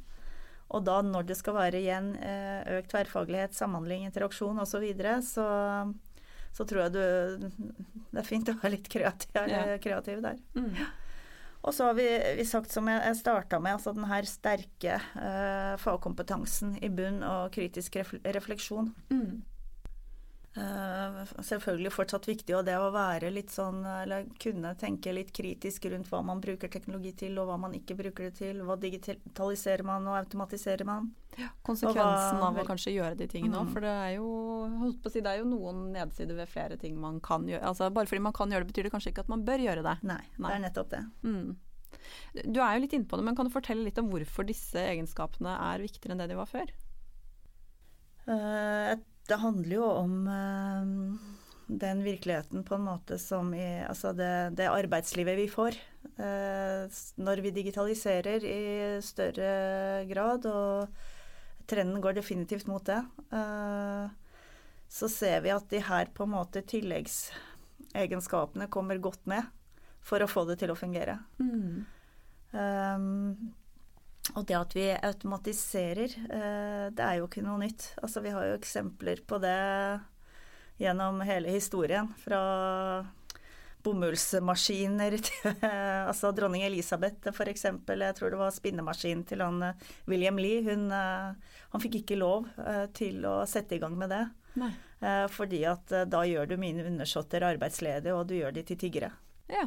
Og 0.72 0.84
da 0.86 1.00
når 1.04 1.26
det 1.28 1.36
skal 1.36 1.56
være 1.58 1.82
igjen 1.82 2.14
eh, 2.16 2.78
økt 2.78 2.92
tverrfaglighet, 2.94 3.54
samhandling, 3.56 4.06
interaksjon 4.08 4.62
osv., 4.62 4.72
så, 4.72 4.80
videre, 4.82 5.18
så 5.26 5.46
så 6.52 6.66
tror 6.68 6.82
jeg 6.84 6.92
du 6.92 7.46
Det 8.12 8.20
er 8.20 8.28
fint 8.28 8.50
å 8.52 8.56
være 8.60 8.76
litt 8.76 8.90
kreativ, 8.92 9.30
Ja. 9.48 9.78
kreativ 9.80 10.20
der. 10.24 10.40
Mm. 10.56 10.74
Og 11.62 11.74
så 11.74 11.86
har 11.86 11.94
vi, 11.94 12.06
vi 12.36 12.44
sagt, 12.44 12.72
som 12.74 12.88
jeg 12.90 13.16
starta 13.16 13.60
med, 13.62 13.76
altså 13.78 13.92
den 13.94 14.08
her 14.10 14.26
sterke 14.26 14.96
eh, 14.98 15.74
fagkompetansen 15.78 16.74
i 16.82 16.90
bunn 16.90 17.20
og 17.22 17.52
kritisk 17.54 18.00
refleksjon. 18.24 18.90
Mm. 19.14 19.44
Eh, 20.52 21.20
selvfølgelig 21.48 21.90
fortsatt 21.94 22.26
viktig, 22.28 22.52
og 22.58 22.66
det 22.66 22.74
å 22.76 22.90
være 22.92 23.30
litt 23.32 23.48
sånn 23.48 23.78
Eller 23.88 24.26
kunne 24.36 24.74
tenke 24.76 25.08
litt 25.16 25.30
kritisk 25.32 25.86
rundt 25.88 26.10
hva 26.12 26.18
man 26.28 26.42
bruker 26.44 26.68
teknologi 26.68 27.14
til, 27.22 27.38
og 27.40 27.46
hva 27.48 27.56
man 27.62 27.72
ikke 27.72 27.96
bruker 27.96 28.28
det 28.28 28.34
til. 28.36 28.60
Hva 28.68 28.76
digitaliserer 28.76 29.82
man, 29.88 30.04
og 30.12 30.18
automatiserer 30.18 30.84
man. 30.84 31.08
Konsekvensen 31.64 32.36
hva- 32.36 32.50
av 32.50 32.58
å 32.60 32.66
kanskje 32.68 32.92
gjøre 32.92 33.16
de 33.16 33.26
tingene 33.32 33.56
òg. 33.62 33.70
Mm. 33.70 33.72
For 33.72 33.80
det 33.80 33.94
er 33.96 34.12
jo 34.18 35.08
si, 35.08 35.20
det 35.24 35.32
er 35.32 35.38
jo 35.40 35.48
noen 35.48 35.86
nedsider 35.94 36.36
ved 36.36 36.48
flere 36.52 36.76
ting 36.78 37.00
man 37.00 37.18
kan 37.24 37.46
gjøre. 37.48 37.62
Altså, 37.64 37.88
bare 37.90 38.04
fordi 38.06 38.20
man 38.28 38.36
kan 38.36 38.50
gjøre 38.52 38.66
det, 38.66 38.74
betyr 38.74 38.82
det 38.90 38.92
kanskje 38.92 39.12
ikke 39.14 39.24
at 39.24 39.32
man 39.32 39.44
bør 39.48 39.64
gjøre 39.64 39.82
det. 39.88 39.96
Nei, 40.04 40.20
Nei. 40.36 40.48
det 40.50 40.56
er 40.58 40.64
nettopp 40.68 40.90
det. 40.90 41.02
Mm. 41.24 41.56
Du 42.52 42.60
er 42.60 42.74
jo 42.76 42.80
litt 42.84 42.92
inne 42.92 43.08
på 43.08 43.16
det, 43.16 43.24
men 43.24 43.34
kan 43.36 43.48
du 43.48 43.52
fortelle 43.56 43.84
litt 43.88 43.96
om 43.98 44.10
hvorfor 44.12 44.44
disse 44.44 44.76
egenskapene 44.76 45.56
er 45.72 45.80
viktigere 45.80 46.12
enn 46.12 46.18
det 46.26 46.28
de 46.28 46.36
var 46.36 46.46
før? 46.52 46.68
Eh, 48.28 48.96
det 49.28 49.38
handler 49.38 49.76
jo 49.76 49.84
om 49.86 50.28
eh, 50.28 50.84
den 51.66 52.04
virkeligheten 52.04 52.64
på 52.64 52.74
en 52.74 52.86
måte 52.86 53.18
som 53.18 53.54
i 53.54 53.84
Altså 53.86 54.12
det, 54.16 54.50
det 54.58 54.70
arbeidslivet 54.70 55.38
vi 55.38 55.48
får. 55.48 55.78
eh, 56.18 56.88
når 57.16 57.42
vi 57.44 57.50
digitaliserer 57.50 58.44
i 58.44 59.00
større 59.02 60.04
grad, 60.10 60.46
og 60.46 60.88
trenden 61.66 62.00
går 62.02 62.12
definitivt 62.18 62.66
mot 62.66 62.84
det, 62.84 63.04
eh, 63.32 64.08
så 64.88 65.08
ser 65.08 65.40
vi 65.40 65.50
at 65.54 65.70
de 65.70 65.80
her 65.80 66.06
på 66.12 66.24
en 66.26 66.34
måte 66.34 66.62
tilleggsegenskapene 66.68 68.68
kommer 68.68 68.98
godt 68.98 69.26
med 69.26 69.42
for 70.02 70.20
å 70.20 70.28
få 70.28 70.44
det 70.50 70.58
til 70.60 70.70
å 70.74 70.76
fungere. 70.76 71.18
Mm. 71.38 71.86
Um, 72.52 73.54
og 74.36 74.44
det 74.46 74.54
at 74.54 74.74
vi 74.76 74.84
automatiserer, 74.94 76.12
eh, 76.30 76.84
det 76.94 77.02
er 77.04 77.18
jo 77.18 77.26
ikke 77.26 77.42
noe 77.44 77.58
nytt. 77.64 77.88
Altså, 78.02 78.22
vi 78.22 78.30
har 78.34 78.46
jo 78.46 78.58
eksempler 78.58 79.24
på 79.26 79.40
det 79.42 79.56
gjennom 80.80 81.18
hele 81.26 81.50
historien. 81.50 82.06
Fra 82.22 82.38
bomullsmaskiner 83.82 85.16
til 85.26 85.64
altså 85.66 86.30
dronning 86.36 86.62
Elisabeth 86.62 87.32
f.eks. 87.34 87.64
Jeg 87.66 88.14
tror 88.18 88.30
det 88.30 88.38
var 88.38 88.54
spinnemaskinen 88.54 89.24
til 89.26 89.42
han 89.42 89.58
eh, 89.72 89.90
William 90.06 90.38
Lee. 90.38 90.62
Hun, 90.70 90.86
eh, 90.94 91.58
han 91.74 91.82
fikk 91.82 92.02
ikke 92.02 92.20
lov 92.22 92.46
til 92.94 93.26
å 93.26 93.40
sette 93.50 93.76
i 93.76 93.82
gang 93.82 93.98
med 93.98 94.14
det. 94.14 94.22
Nei. 94.62 94.70
eh, 95.02 95.26
Fordi 95.34 95.64
at 95.66 95.98
da 96.12 96.22
gjør 96.28 96.54
du 96.54 96.58
mine 96.62 96.86
undersåtter 96.86 97.42
arbeidsledige, 97.50 98.14
og 98.14 98.30
du 98.30 98.38
gjør 98.38 98.54
de 98.54 98.66
til 98.70 98.78
tiggere. 98.86 99.10
Ja. 99.50 99.66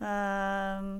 Ehm, 0.00 0.94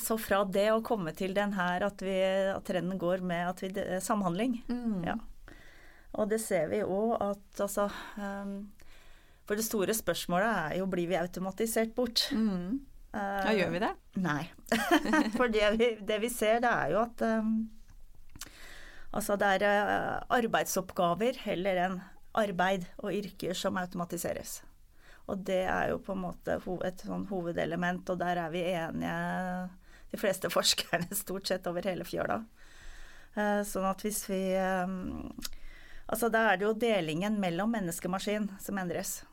Så 0.00 0.18
fra 0.20 0.42
det 0.44 0.66
å 0.74 0.82
komme 0.84 1.12
til 1.16 1.32
den 1.36 1.52
her 1.56 1.84
at, 1.86 2.02
vi, 2.04 2.16
at 2.52 2.64
trenden 2.68 2.98
går 3.00 3.22
med 3.24 3.48
at 3.48 3.62
vi, 3.64 3.70
samhandling, 4.04 4.58
Mm. 4.68 5.04
Ja. 5.06 5.14
og 6.14 6.28
det 6.30 6.40
ser 6.40 6.68
vi 6.72 6.82
òg 6.84 7.16
at 7.20 7.60
altså 7.64 7.88
um, 8.16 8.68
For 9.46 9.56
det 9.56 9.64
store 9.64 9.94
spørsmålet 9.94 10.48
er 10.72 10.76
jo 10.80 10.86
blir 10.90 11.08
vi 11.08 11.16
automatisert 11.20 11.94
bort? 11.94 12.26
Mm. 12.32 12.80
Ja, 13.16 13.52
gjør 13.56 13.70
vi 13.72 13.78
det? 13.80 13.92
Nei. 14.20 14.42
For 15.38 15.48
det 15.48 15.70
vi, 15.78 15.90
det 16.04 16.18
vi 16.20 16.28
ser, 16.28 16.58
det 16.60 16.68
er 16.72 16.90
jo 16.92 17.00
at 17.06 17.22
um, 17.24 17.54
Altså 19.16 19.36
det 19.40 19.48
er 19.62 19.64
uh, 19.88 20.24
arbeidsoppgaver 20.36 21.38
heller 21.46 21.78
enn 21.86 22.00
arbeid 22.36 22.82
og 23.00 23.14
yrker 23.16 23.56
som 23.56 23.78
automatiseres. 23.80 24.58
Og 25.30 25.40
det 25.48 25.62
er 25.64 25.88
jo 25.94 26.02
på 26.04 26.12
en 26.12 26.20
måte 26.26 26.58
et 26.84 27.00
sånn 27.06 27.24
hovedelement, 27.30 28.04
og 28.12 28.18
der 28.20 28.36
er 28.42 28.50
vi 28.52 28.60
enige, 28.74 29.14
de 30.12 30.20
fleste 30.20 30.50
forskerne, 30.56 31.08
stort 31.14 31.50
sett 31.50 31.66
over 31.70 31.86
hele 31.86 32.06
fjøla. 32.06 32.40
Eh, 33.36 33.62
sånn 33.68 33.86
at 33.88 34.02
hvis 34.04 34.24
vi 34.30 34.40
eh, 34.56 34.96
Altså 36.06 36.28
da 36.30 36.44
er 36.52 36.58
det 36.58 36.62
jo 36.62 36.76
delingen 36.78 37.40
mellom 37.42 37.72
menneskemaskin 37.74 38.44
som 38.62 38.76
endres. 38.78 39.24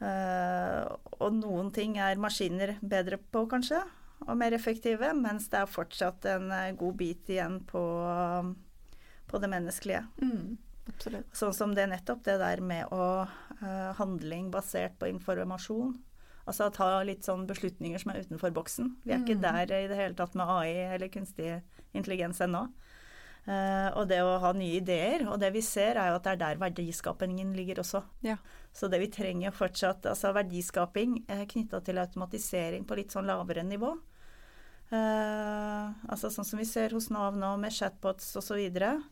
Uh, 0.00 0.96
og 1.20 1.34
noen 1.36 1.68
ting 1.76 1.98
er 2.00 2.16
maskiner 2.20 2.74
bedre 2.80 3.18
på, 3.20 3.42
kanskje, 3.48 3.82
og 4.24 4.32
mer 4.40 4.56
effektive, 4.56 5.10
mens 5.16 5.50
det 5.52 5.60
er 5.60 5.68
fortsatt 5.68 6.24
en 6.32 6.48
god 6.80 6.96
bit 6.96 7.28
igjen 7.32 7.58
på, 7.68 7.82
på 9.28 9.42
det 9.44 9.52
menneskelige. 9.52 10.02
Mm. 10.24 10.56
Absolutt. 10.86 11.30
Sånn 11.34 11.54
som 11.56 11.72
det 11.74 11.88
nettopp, 11.90 12.22
det 12.24 12.36
der 12.40 12.62
med 12.62 12.92
å 12.94 13.26
uh, 13.26 13.92
handling 13.98 14.50
basert 14.54 14.96
på 15.00 15.08
informasjon. 15.10 15.96
Altså 16.46 16.68
ta 16.70 16.88
litt 17.06 17.26
sånn 17.26 17.46
beslutninger 17.48 17.98
som 18.02 18.12
er 18.12 18.24
utenfor 18.26 18.52
boksen. 18.54 18.92
Vi 19.04 19.12
er 19.12 19.20
mm. 19.20 19.24
ikke 19.26 19.42
der 19.42 19.72
i 19.74 19.88
det 19.90 19.98
hele 19.98 20.18
tatt 20.18 20.36
med 20.38 20.46
AI 20.46 20.92
eller 20.94 21.10
kunstig 21.10 21.56
intelligens 21.96 22.42
ennå. 22.44 22.68
Uh, 23.46 23.92
og 23.94 24.08
det 24.10 24.18
å 24.26 24.38
ha 24.42 24.50
nye 24.58 24.80
ideer. 24.80 25.22
Og 25.30 25.38
det 25.38 25.52
vi 25.54 25.62
ser, 25.62 25.98
er 25.98 26.10
jo 26.10 26.18
at 26.18 26.24
det 26.26 26.32
er 26.34 26.40
der 26.40 26.60
verdiskapingen 26.62 27.52
ligger 27.54 27.82
også. 27.82 28.02
Ja. 28.26 28.38
Så 28.74 28.90
det 28.90 28.98
vi 29.04 29.10
trenger 29.14 29.54
fortsatt, 29.54 30.06
altså 30.10 30.32
verdiskaping 30.34 31.20
uh, 31.30 31.44
knytta 31.50 31.82
til 31.86 32.02
automatisering 32.02 32.86
på 32.86 32.98
litt 32.98 33.14
sånn 33.14 33.30
lavere 33.30 33.62
nivå. 33.66 33.94
Uh, 34.86 35.94
altså 36.06 36.30
sånn 36.30 36.46
som 36.46 36.60
vi 36.62 36.66
ser 36.66 36.94
hos 36.94 37.08
Nav 37.10 37.38
nå 37.38 37.52
med 37.58 37.74
chatbots 37.74 38.34
osv. 38.38 38.58
Eh, 38.58 39.06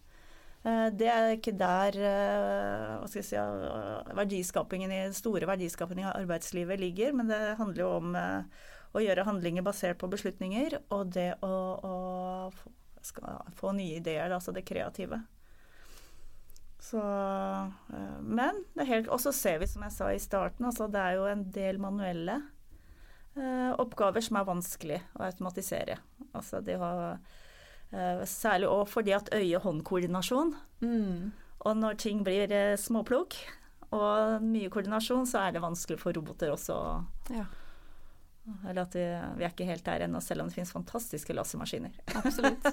det 0.97 1.09
er 1.13 1.35
ikke 1.35 1.53
der 1.61 1.97
eh, 2.01 3.03
si, 3.13 3.21
eh, 3.37 4.15
verdiskapingen 4.17 4.93
i, 4.97 5.01
store 5.13 5.49
verdiskapingen 5.51 6.07
i 6.07 6.15
arbeidslivet 6.23 6.81
ligger, 6.81 7.13
men 7.13 7.29
det 7.29 7.41
handler 7.59 7.83
jo 7.83 7.91
om 7.99 8.17
å 8.95 9.03
gjøre 9.03 9.27
handlinger 9.29 9.67
basert 9.67 10.01
på 10.01 10.09
beslutninger, 10.09 10.79
og 10.95 11.13
det 11.13 11.35
å, 11.45 11.53
å 11.85 13.53
få 13.59 13.75
nye 13.77 13.99
ideer, 13.99 14.33
altså 14.33 14.55
det 14.57 14.65
kreative. 14.65 15.21
Så, 16.81 17.01
men 18.21 18.59
det 18.77 18.83
er 18.85 18.89
helt 18.91 19.07
Og 19.09 19.21
så 19.23 19.31
ser 19.33 19.63
vi, 19.63 19.69
som 19.69 19.85
jeg 19.87 19.93
sa 19.95 20.11
i 20.13 20.21
starten, 20.21 20.67
altså 20.69 20.89
det 20.93 21.01
er 21.01 21.17
jo 21.17 21.25
en 21.29 21.47
del 21.53 21.81
manuelle 21.81 22.39
eh, 23.37 23.73
oppgaver 23.81 24.25
som 24.25 24.37
er 24.41 24.49
vanskelig 24.49 25.01
å 25.17 25.25
automatisere. 25.29 25.97
Altså 26.37 26.61
å 26.61 26.93
Eh, 27.15 27.19
særlig 28.29 28.69
òg 28.71 28.87
fordi 28.91 29.15
at 29.17 29.31
øye-hånd-koordinasjon. 29.35 30.55
Mm. 30.85 31.33
Og 31.65 31.77
når 31.81 32.01
ting 32.01 32.25
blir 32.25 32.53
eh, 32.53 32.77
småplukk 32.81 33.37
og 33.95 34.43
mye 34.45 34.71
koordinasjon, 34.73 35.27
så 35.29 35.47
er 35.47 35.55
det 35.55 35.65
vanskelig 35.65 36.01
for 36.03 36.17
roboter 36.17 36.53
også. 36.53 36.77
Ja. 37.33 37.47
Eller 38.69 38.83
at 38.83 38.97
vi, 38.97 39.05
vi, 39.39 39.45
er 39.47 39.53
ikke 39.53 39.69
helt 39.69 39.87
der 39.87 40.05
ennå, 40.05 40.21
selv 40.21 40.45
om 40.45 40.51
det 40.51 40.59
finnes 40.59 40.75
fantastiske 40.75 41.37
lasermaskiner. 41.37 41.95
Absolutt. 42.21 42.67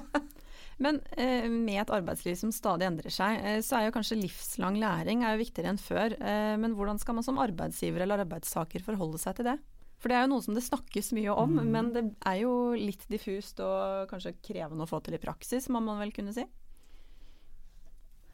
Men 0.81 0.99
eh, 1.13 1.47
med 1.47 1.77
et 1.83 1.93
arbeidsliv 1.93 2.35
som 2.39 2.51
stadig 2.51 2.87
endrer 2.89 3.13
seg, 3.13 3.37
eh, 3.45 3.59
så 3.63 3.77
er 3.77 3.87
jo 3.87 3.95
kanskje 3.95 4.19
livslang 4.19 4.79
læring 4.81 5.23
er 5.23 5.37
jo 5.37 5.43
viktigere 5.43 5.71
enn 5.71 5.79
før. 5.79 6.17
Eh, 6.17 6.55
men 6.59 6.75
hvordan 6.75 6.99
skal 6.99 7.15
man 7.19 7.27
som 7.27 7.39
arbeidsgiver 7.43 8.03
eller 8.03 8.25
arbeidstaker 8.25 8.83
forholde 8.83 9.21
seg 9.21 9.37
til 9.37 9.51
det? 9.53 9.57
For 10.01 10.09
det 10.09 10.17
er 10.17 10.25
jo 10.25 10.31
noe 10.33 10.41
som 10.41 10.57
det 10.57 10.65
snakkes 10.65 11.11
mye 11.13 11.33
om, 11.37 11.59
mm. 11.59 11.67
men 11.69 11.91
det 11.93 12.01
er 12.25 12.39
jo 12.41 12.53
litt 12.73 13.03
diffust 13.11 13.61
og 13.61 14.09
kanskje 14.09 14.33
krevende 14.41 14.87
å 14.87 14.89
få 14.89 14.97
til 15.05 15.17
i 15.17 15.21
praksis, 15.21 15.69
må 15.69 15.81
man 15.83 16.01
vel 16.01 16.13
kunne 16.15 16.33
si? 16.33 16.47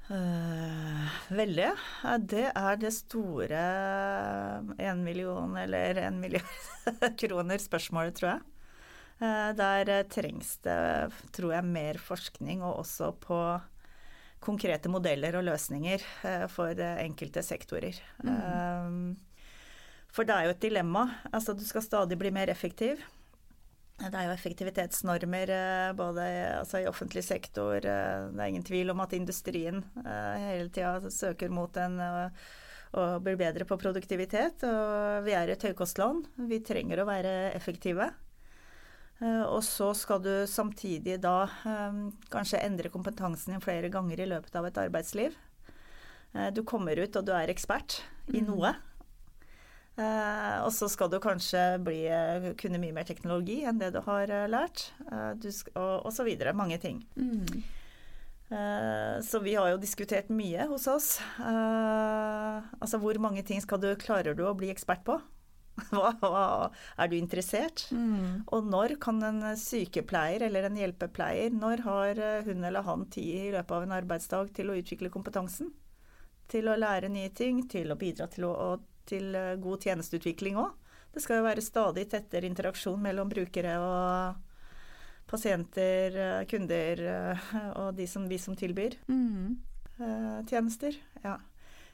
Uh, 0.07 1.07
veldig. 1.35 1.71
Det 2.23 2.45
er 2.47 2.77
det 2.79 2.93
store 2.95 3.63
én 4.79 5.01
million 5.03 5.57
eller 5.59 5.99
én 6.05 6.21
milliard 6.21 6.87
kroner 7.19 7.59
spørsmålet, 7.59 8.15
tror 8.15 8.29
jeg. 8.31 8.45
Uh, 9.19 9.51
der 9.57 9.91
trengs 10.07 10.55
det, 10.63 10.79
tror 11.35 11.57
jeg, 11.57 11.67
mer 11.67 11.99
forskning, 11.99 12.63
og 12.63 12.85
også 12.85 13.11
på 13.19 13.41
konkrete 14.39 14.87
modeller 14.87 15.35
og 15.35 15.49
løsninger 15.49 16.07
uh, 16.23 16.47
for 16.47 16.79
enkelte 16.79 17.43
sektorer. 17.43 17.99
Mm. 18.23 19.17
For 20.13 20.27
det 20.27 20.33
er 20.33 20.47
jo 20.47 20.55
et 20.55 20.63
dilemma. 20.63 21.05
Altså 21.31 21.53
du 21.53 21.63
skal 21.67 21.85
stadig 21.85 22.17
bli 22.19 22.31
mer 22.33 22.49
effektiv. 22.49 23.03
Det 23.97 24.13
er 24.13 24.27
jo 24.27 24.35
effektivitetsnormer 24.35 25.51
eh, 25.55 25.91
både 25.97 26.25
altså 26.59 26.83
i 26.83 26.89
offentlig 26.89 27.23
sektor. 27.25 27.81
Eh, 27.81 28.27
det 28.29 28.43
er 28.43 28.51
ingen 28.51 28.65
tvil 28.65 28.93
om 28.93 29.01
at 29.01 29.15
industrien 29.17 29.81
eh, 30.03 30.35
hele 30.43 30.69
tida 30.69 31.09
søker 31.13 31.49
mot 31.49 31.77
en 31.81 31.97
og 32.97 33.17
blir 33.19 33.35
bedre 33.35 33.65
på 33.67 33.75
produktivitet. 33.77 34.63
Og 34.63 35.25
vi 35.25 35.33
er 35.35 35.49
et 35.51 35.65
høykostland. 35.67 36.29
Vi 36.47 36.61
trenger 36.65 37.01
å 37.01 37.07
være 37.09 37.33
effektive. 37.51 38.07
Og 39.19 39.59
så 39.65 39.89
skal 39.97 40.21
du 40.23 40.31
samtidig 40.47 41.17
da 41.19 41.49
kanskje 42.31 42.61
endre 42.63 42.89
kompetansen 42.93 43.53
din 43.53 43.61
flere 43.61 43.91
ganger 43.91 44.23
i 44.23 44.29
løpet 44.31 44.55
av 44.55 44.69
et 44.69 44.79
arbeidsliv. 44.85 45.35
Du 46.55 46.63
kommer 46.63 46.97
ut 47.03 47.19
og 47.19 47.27
du 47.27 47.33
er 47.35 47.51
ekspert 47.51 47.99
i 48.31 48.39
mm. 48.39 48.47
noe. 48.53 48.71
Uh, 49.97 50.61
og 50.61 50.69
så 50.75 50.85
skal 50.93 51.09
du 51.09 51.17
kanskje 51.17 51.61
bli, 51.81 52.03
uh, 52.05 52.51
kunne 52.59 52.77
mye 52.77 52.93
mer 52.93 53.05
teknologi 53.07 53.63
enn 53.65 53.79
det 53.81 53.95
du 53.95 53.97
har 54.05 54.29
uh, 54.29 54.45
lært. 54.49 54.91
Du 55.41 55.49
og, 55.49 56.05
og, 56.05 56.11
så 56.13 56.25
videre. 56.27 56.53
Mange 56.53 56.77
ting. 56.81 57.01
Mm. 57.17 57.65
så 59.27 59.41
vi 59.43 59.57
har 59.57 59.73
jo 59.73 59.79
diskutert 59.81 60.29
mye 60.31 60.69
hos 60.69 60.85
oss. 60.87 61.07
altså 61.43 62.99
hvor 63.01 63.17
mange 63.19 63.41
ting 63.43 63.59
skal 63.59 63.81
du, 63.83 63.89
klarer 63.99 64.37
du 64.37 64.45
å 64.47 64.53
bli 64.55 64.69
ekspert 64.71 65.03
på? 65.03 65.17
hva, 65.91 66.13
hva, 66.21 66.43
er 66.95 67.09
du 67.11 67.17
interessert? 67.17 67.89
Mm. 67.91 68.45
Og 68.55 68.69
når 68.71 68.95
kan 69.03 69.19
en 69.19 69.41
sykepleier 69.59 70.45
eller 70.47 70.69
en 70.69 70.79
hjelpepleier, 70.79 71.51
når 71.51 71.83
har 71.83 72.21
hun 72.47 72.63
eller 72.63 72.87
han 72.87 73.03
tid 73.11 73.49
i 73.49 73.51
løpet 73.57 73.75
av 73.75 73.83
en 73.83 73.97
arbeidsdag 73.97 74.53
til 74.55 74.71
å 74.71 74.77
utvikle 74.79 75.11
kompetansen? 75.11 75.73
Til 76.47 76.71
å 76.71 76.79
lære 76.79 77.11
nye 77.11 77.33
ting, 77.35 77.65
til 77.67 77.91
å 77.91 77.99
bidra 77.99 78.29
til 78.31 78.47
å, 78.47 78.53
å 78.55 78.96
til 79.07 79.35
eh, 79.35 79.55
god 79.61 79.85
tjenesteutvikling 79.85 80.59
òg. 80.59 80.75
Det 81.13 81.23
skal 81.23 81.39
jo 81.39 81.47
være 81.47 81.63
stadig 81.65 82.05
tettere 82.11 82.49
interaksjon 82.49 83.01
mellom 83.01 83.29
brukere 83.31 83.77
og 83.81 84.43
pasienter, 85.27 86.17
eh, 86.23 86.45
kunder 86.49 87.03
eh, 87.13 87.47
og 87.81 87.95
de 87.97 88.07
som, 88.09 88.27
vi 88.29 88.39
som 88.41 88.57
tilbyr 88.57 88.99
mm. 89.07 89.57
tjenester. 90.49 90.97
Ja. 91.23 91.39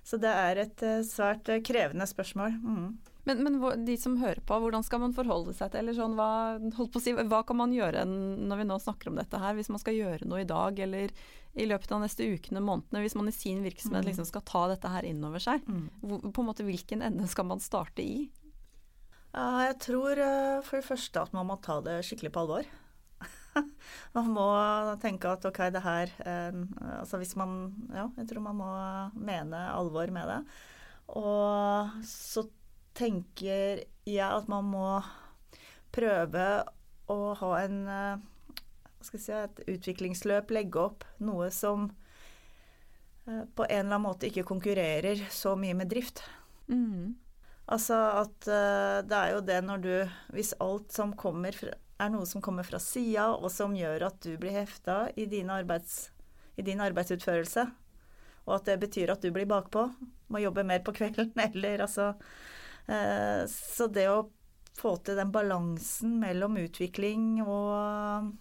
Så 0.03 0.19
det 0.19 0.31
er 0.35 0.59
et 0.65 0.81
svært 1.07 1.47
krevende 1.63 2.07
spørsmål. 2.09 2.57
Mm. 2.59 2.87
Men, 3.23 3.43
men, 3.43 3.85
de 3.85 3.95
som 3.97 4.17
hører 4.19 4.41
på, 4.43 4.57
hvordan 4.59 4.83
skal 4.83 4.99
man 4.99 5.13
forholde 5.15 5.53
seg 5.55 5.71
til 5.71 5.79
eller 5.79 5.95
sånn, 5.95 6.17
hva, 6.19 6.59
si, 6.99 7.13
hva, 7.15 7.39
kan 7.47 7.59
man 7.61 7.71
gjøre 7.71 8.03
når 8.03 8.59
vi 8.59 8.67
nå 8.67 8.79
snakker 8.83 9.11
om 9.11 9.19
dette 9.19 9.39
her, 9.39 9.55
hvis 9.55 9.71
man 9.71 9.79
skal 9.79 9.95
gjøre 9.95 10.27
noe 10.27 10.41
i 10.43 10.49
dag 10.49 10.79
eller 10.83 11.13
i 11.53 11.67
løpet 11.69 11.91
av 11.93 12.01
neste 12.03 12.27
ukene, 12.27 12.63
månedene, 12.65 13.03
hvis 13.05 13.15
man 13.15 13.29
i 13.29 13.35
sin 13.35 13.61
virksomhet 13.63 14.03
mm. 14.03 14.09
liksom 14.09 14.27
skal 14.27 14.43
ta 14.47 14.65
dette 14.73 14.91
her 14.91 15.07
inn 15.07 15.23
over 15.23 15.43
seg? 15.43 15.63
Mm. 15.69 15.85
På 16.33 16.43
en 16.43 16.49
måte, 16.49 16.65
Hvilken 16.67 17.03
ende 17.05 17.27
skal 17.31 17.47
man 17.47 17.63
starte 17.63 18.03
i? 18.03 18.25
Jeg 19.33 19.75
tror 19.81 20.19
eh, 20.21 20.59
for 20.65 20.79
det 20.79 20.87
første 20.87 21.21
at 21.23 21.33
man 21.33 21.47
må 21.49 21.57
ta 21.63 21.79
det 21.85 22.01
skikkelig 22.05 22.33
på 22.33 22.43
alvor. 22.43 22.67
man 24.17 24.29
må 24.33 24.47
tenke 25.01 25.31
at 25.31 25.45
ok, 25.45 25.59
det 25.71 25.83
her 25.85 26.09
eh, 26.25 26.55
Altså 26.97 27.19
hvis 27.21 27.35
man 27.37 27.51
Ja, 27.93 28.07
jeg 28.17 28.25
tror 28.31 28.43
man 28.49 28.57
må 28.57 28.69
mene 29.15 29.63
alvor 29.71 30.11
med 30.13 30.29
det. 30.29 30.41
Og 31.13 32.03
så 32.07 32.45
tenker 32.97 33.83
jeg 34.05 34.29
at 34.29 34.49
man 34.51 34.69
må 34.69 34.87
prøve 35.93 36.45
å 37.11 37.17
ha 37.39 37.51
en 37.61 37.81
eh, 37.89 38.21
si, 39.03 39.33
et 39.33 39.61
utviklingsløp, 39.69 40.53
legge 40.55 40.81
opp 40.81 41.05
noe 41.23 41.49
som 41.53 41.89
eh, 43.27 43.43
på 43.55 43.67
en 43.67 43.85
eller 43.85 43.89
annen 43.89 44.05
måte 44.07 44.29
ikke 44.29 44.47
konkurrerer 44.47 45.25
så 45.33 45.57
mye 45.59 45.77
med 45.77 45.91
drift. 45.93 46.23
Mm. 46.67 47.13
Altså 47.73 47.95
at 48.19 48.49
uh, 48.51 48.99
det 49.07 49.15
er 49.15 49.29
jo 49.31 49.43
det 49.47 49.57
når 49.63 49.83
du 49.83 49.91
Hvis 50.35 50.49
alt 50.63 50.91
som 50.91 51.13
kommer 51.15 51.55
fra, 51.55 51.71
er 51.95 52.09
noe 52.11 52.27
som 52.27 52.43
kommer 52.43 52.67
fra 52.67 52.79
sida, 52.81 53.29
og 53.37 53.47
som 53.53 53.75
gjør 53.77 54.09
at 54.09 54.17
du 54.25 54.33
blir 54.39 54.51
hefta 54.51 55.05
i, 55.15 55.27
arbeids, 55.47 56.09
i 56.59 56.65
din 56.67 56.83
arbeidsutførelse, 56.83 57.63
og 58.43 58.55
at 58.57 58.67
det 58.67 58.81
betyr 58.81 59.13
at 59.13 59.23
du 59.23 59.31
blir 59.31 59.47
bakpå, 59.47 59.85
må 60.27 60.43
jobbe 60.43 60.65
mer 60.67 60.83
på 60.83 60.91
kvelden, 60.97 61.31
eller 61.47 61.85
altså 61.87 62.11
Eh, 62.13 62.61
så 62.83 63.85
det 63.95 64.09
å 64.11 64.25
få 64.75 64.97
til 65.05 65.15
den 65.15 65.31
balansen 65.31 66.17
mellom 66.19 66.57
utvikling 66.59 67.37
og, 67.45 68.33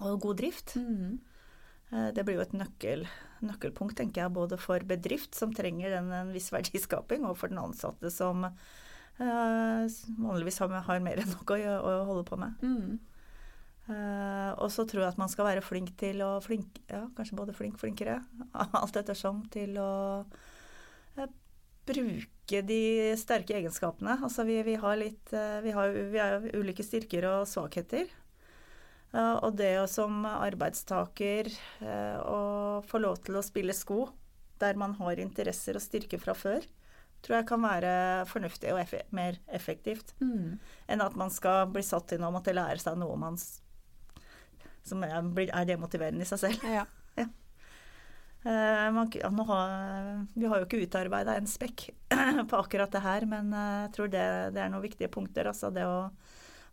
og 0.00 0.16
god 0.24 0.40
drift, 0.40 0.74
mm. 0.80 1.18
Eh, 1.94 2.08
det 2.14 2.24
blir 2.26 2.38
jo 2.38 2.44
et 2.44 2.54
nøkkel, 2.56 3.04
nøkkelpunkt, 3.46 3.96
tenker 4.00 4.24
jeg, 4.24 4.34
både 4.34 4.58
for 4.58 4.82
bedrift, 4.88 5.36
som 5.38 5.52
trenger 5.54 5.94
den, 5.94 6.10
en 6.10 6.32
viss 6.34 6.50
verdiskaping, 6.54 7.26
og 7.28 7.36
for 7.38 7.52
den 7.52 7.62
ansatte, 7.62 8.10
som 8.10 8.46
uh, 8.46 9.82
vanligvis 10.18 10.58
har, 10.64 10.72
har, 10.88 11.04
mer 11.04 11.22
enn 11.22 11.30
nok 11.30 11.54
å, 11.54 11.60
å, 11.76 11.92
holde 12.10 12.26
på 12.26 12.40
med. 12.42 12.66
Mm. 12.66 12.98
Uh, 13.86 14.50
og 14.58 14.66
så 14.74 14.82
tror 14.82 15.04
jeg 15.04 15.12
at 15.12 15.20
man 15.20 15.30
skal 15.30 15.46
være 15.46 15.62
flink 15.62 15.92
til 16.00 16.24
å 16.26 16.32
flink, 16.42 16.80
ja, 16.90 17.04
kanskje 17.14 17.38
både 17.38 17.54
flink, 17.54 17.78
flinkere, 17.78 18.18
alt 18.82 18.98
ettersom, 18.98 19.44
til 19.54 19.78
å 19.78 19.90
uh, 20.26 21.28
bruke 21.86 22.62
de 22.66 22.82
sterke 23.18 23.56
egenskapene. 23.58 24.18
Altså 24.22 24.46
vi, 24.48 24.60
vi 24.66 24.76
har 24.80 24.98
litt 25.00 25.32
eh, 25.34 25.58
vi 25.64 25.74
har, 25.76 25.96
vi 26.12 26.20
har 26.20 26.46
ulike 26.56 26.84
styrker 26.86 27.28
og 27.30 27.48
svakheter. 27.50 28.08
Uh, 29.14 29.38
og 29.46 29.54
det 29.56 29.70
å 29.80 29.86
som 29.88 30.26
arbeidstaker 30.28 31.48
uh, 31.80 32.18
å 32.26 32.40
få 32.84 32.98
lov 33.00 33.20
til 33.24 33.38
å 33.38 33.44
spille 33.44 33.72
sko 33.72 34.08
der 34.60 34.76
man 34.76 34.96
har 34.98 35.20
interesser 35.22 35.78
og 35.78 35.84
styrker 35.84 36.20
fra 36.20 36.34
før, 36.36 36.64
tror 37.24 37.38
jeg 37.38 37.46
kan 37.48 37.62
være 37.62 37.92
fornuftig 38.28 38.72
og 38.74 38.80
eff 38.82 38.94
mer 39.14 39.38
effektivt. 39.46 40.12
Mm. 40.20 40.58
Enn 40.90 41.04
at 41.04 41.16
man 41.16 41.32
skal 41.32 41.70
bli 41.72 41.84
satt 41.86 42.16
inn 42.16 42.26
og 42.26 42.34
måtte 42.36 42.56
lære 42.56 42.80
seg 42.82 42.98
noe 43.00 43.16
man 43.20 43.38
som 44.86 45.02
er, 45.04 45.18
er 45.46 45.68
demotiverende 45.68 46.24
i 46.24 46.28
seg 46.28 46.42
selv. 46.44 46.68
Ja. 46.76 46.86
Uh, 48.46 48.86
man, 48.94 49.10
ja, 49.18 49.28
har, 49.48 49.70
vi 50.38 50.46
har 50.46 50.60
jo 50.60 50.68
ikke 50.68 50.84
utarbeida 50.86 51.34
en 51.34 51.48
spekk 51.50 51.88
på 52.50 52.58
akkurat 52.60 52.92
det 52.94 53.02
her, 53.02 53.26
men 53.26 53.50
jeg 53.50 53.94
tror 53.96 54.12
det, 54.12 54.26
det 54.54 54.62
er 54.62 54.70
noen 54.70 54.86
viktige 54.86 55.10
punkter. 55.10 55.50
Altså 55.50 55.72
det 55.74 55.86
å 55.88 56.04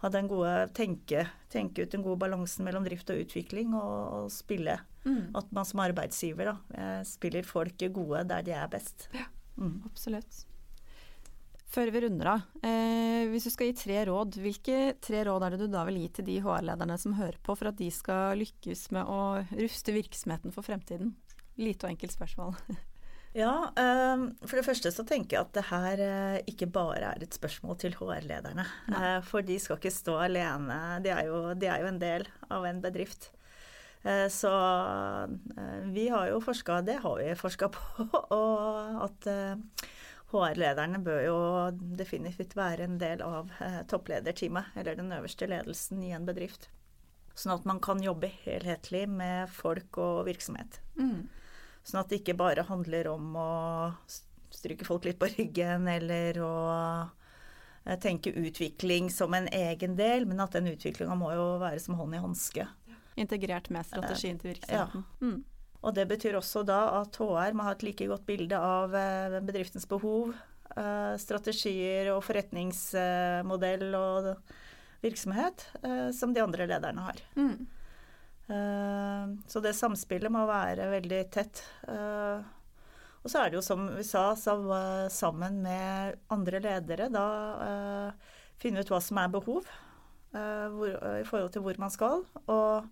ha 0.03 0.09
den 0.11 0.27
gode 0.27 0.51
tenke, 0.75 1.27
tenke 1.51 1.85
ut 1.85 1.93
den 1.93 2.03
gode 2.03 2.19
balansen 2.25 2.65
mellom 2.67 2.83
drift 2.83 3.09
og 3.13 3.21
utvikling, 3.23 3.71
og, 3.77 3.99
og 4.17 4.31
spille. 4.35 4.75
Mm. 5.07 5.31
At 5.39 5.51
man 5.55 5.67
som 5.67 5.79
arbeidsgiver 5.83 6.51
da, 6.51 6.55
eh, 6.75 7.03
spiller 7.07 7.47
folk 7.47 7.85
gode 7.95 8.25
der 8.27 8.43
de 8.43 8.55
er 8.57 8.67
best. 8.71 9.07
Ja, 9.15 9.29
mm. 9.55 9.77
absolutt. 9.87 10.43
Før 11.73 11.89
vi 11.89 12.03
runder 12.03 12.29
av, 12.35 12.43
eh, 12.67 13.23
hvis 13.31 13.47
du 13.47 13.53
skal 13.53 13.71
gi 13.71 13.77
tre 13.79 14.03
råd, 14.11 14.35
hvilke 14.43 14.77
tre 15.01 15.23
råd 15.25 15.47
er 15.47 15.55
det 15.55 15.63
du 15.63 15.71
da 15.73 15.87
vil 15.87 16.03
gi 16.03 16.09
til 16.19 16.27
de 16.27 16.35
HR-lederne 16.43 16.99
som 17.01 17.15
hører 17.17 17.39
på, 17.41 17.55
for 17.57 17.71
at 17.71 17.79
de 17.79 17.87
skal 17.91 18.37
lykkes 18.43 18.89
med 18.93 19.07
å 19.09 19.21
ruste 19.55 19.95
virksomheten 19.95 20.53
for 20.53 20.67
fremtiden? 20.67 21.15
Lite 21.61 21.87
og 21.87 21.95
enkelt 21.95 22.15
spørsmål. 22.15 22.57
Ja, 23.33 23.73
ehm, 23.81 24.27
for 24.45 24.59
det 24.59 24.65
første 24.67 24.91
så 24.93 25.03
tenker 25.09 25.39
jeg 25.39 25.47
at 25.47 25.55
det 25.57 25.63
her 25.71 26.01
uh, 26.05 26.35
ikke 26.49 26.67
bare 26.69 27.13
er 27.15 27.23
et 27.25 27.33
spørsmål 27.33 27.79
til 27.81 27.95
HR-lederne. 27.97 28.65
Uh, 28.93 29.23
for 29.25 29.41
de 29.41 29.57
skal 29.61 29.79
ikke 29.79 29.93
stå 29.93 30.19
alene. 30.27 30.77
De 31.01 31.09
er, 31.09 31.23
jo, 31.31 31.39
de 31.57 31.65
er 31.65 31.81
jo 31.81 31.89
en 31.89 31.97
del 32.01 32.27
av 32.53 32.67
en 32.69 32.81
bedrift. 32.83 33.31
Eh, 34.03 34.27
så 34.27 34.49
vi 35.95 36.09
har 36.11 36.27
jo 36.27 36.41
forska, 36.43 36.81
det 36.83 36.97
har 37.05 37.21
vi 37.21 37.29
forska 37.39 37.69
på, 37.71 38.07
og 38.35 38.97
at 39.05 39.27
HR-lederne 40.33 40.99
bør 41.05 41.21
jo 41.23 41.37
definitivt 41.95 42.57
være 42.59 42.83
en 42.83 42.97
del 42.99 43.23
av 43.23 43.53
topplederteamet, 43.87 44.75
eller 44.75 44.99
den 44.99 45.13
øverste 45.15 45.47
ledelsen 45.47 46.03
i 46.03 46.11
en 46.17 46.27
bedrift. 46.27 46.67
Sånn 47.31 47.55
at 47.55 47.63
man 47.69 47.79
kan 47.79 48.03
jobbe 48.03 48.27
helhetlig 48.43 49.05
med 49.07 49.47
folk 49.55 50.01
og 50.03 50.25
virksomhet. 50.27 50.81
Mm. 50.99 51.31
Sånn 51.83 51.99
at 51.99 52.11
det 52.11 52.21
ikke 52.21 52.37
bare 52.39 52.63
handler 52.67 53.09
om 53.11 53.35
å 53.35 53.51
stryke 54.53 54.87
folk 54.87 55.07
litt 55.07 55.19
på 55.19 55.27
ryggen 55.33 55.87
eller 55.91 56.39
å 56.43 56.53
eh, 57.83 57.97
tenke 57.99 58.31
utvikling 58.31 59.09
som 59.11 59.33
en 59.35 59.49
egen 59.51 59.97
del, 59.99 60.27
men 60.29 60.39
at 60.43 60.55
den 60.55 60.71
utviklinga 60.71 61.17
må 61.19 61.33
jo 61.35 61.47
være 61.63 61.81
som 61.83 61.97
hånd 61.99 62.15
i 62.15 62.21
hanske. 62.23 62.67
Integrert 63.19 63.67
med 63.73 63.85
strategien 63.85 64.39
til 64.41 64.53
virksomheten. 64.53 65.03
Ja. 65.03 65.27
Mm. 65.27 65.41
Og 65.83 65.95
det 65.97 66.07
betyr 66.07 66.39
også 66.39 66.63
da 66.63 66.79
at 67.01 67.19
HR 67.19 67.57
må 67.57 67.67
ha 67.67 67.75
et 67.75 67.83
like 67.83 68.07
godt 68.07 68.23
bilde 68.29 68.57
av 68.57 68.95
eh, 68.95 69.39
bedriftens 69.43 69.89
behov, 69.89 70.31
eh, 70.77 71.13
strategier 71.19 72.13
og 72.13 72.23
forretningsmodell 72.23 73.89
og 73.99 74.35
virksomhet 75.03 75.65
som 76.15 76.31
de 76.31 76.39
andre 76.39 76.63
lederne 76.63 77.03
har. 77.03 77.17
Mm. 77.35 77.65
Eh, 78.47 79.33
så 79.47 79.61
det 79.63 79.75
samspillet 79.77 80.31
må 80.33 80.43
være 80.49 80.89
veldig 80.91 81.21
tett. 81.33 81.63
Eh, 81.87 82.43
og 83.23 83.31
så 83.31 83.39
er 83.39 83.51
det 83.51 83.59
jo 83.59 83.63
som 83.63 83.85
vi 83.95 84.03
sa, 84.03 84.33
sammen 84.35 85.61
med 85.63 86.19
andre 86.33 86.59
ledere, 86.63 87.07
da 87.13 87.27
eh, 87.67 88.35
finne 88.59 88.83
ut 88.83 88.91
hva 88.91 88.99
som 89.03 89.19
er 89.21 89.31
behov 89.31 89.65
hvor, 90.33 90.89
i 90.89 91.25
forhold 91.29 91.51
til 91.53 91.61
hvor 91.61 91.77
man 91.77 91.91
skal, 91.93 92.23
og 92.49 92.87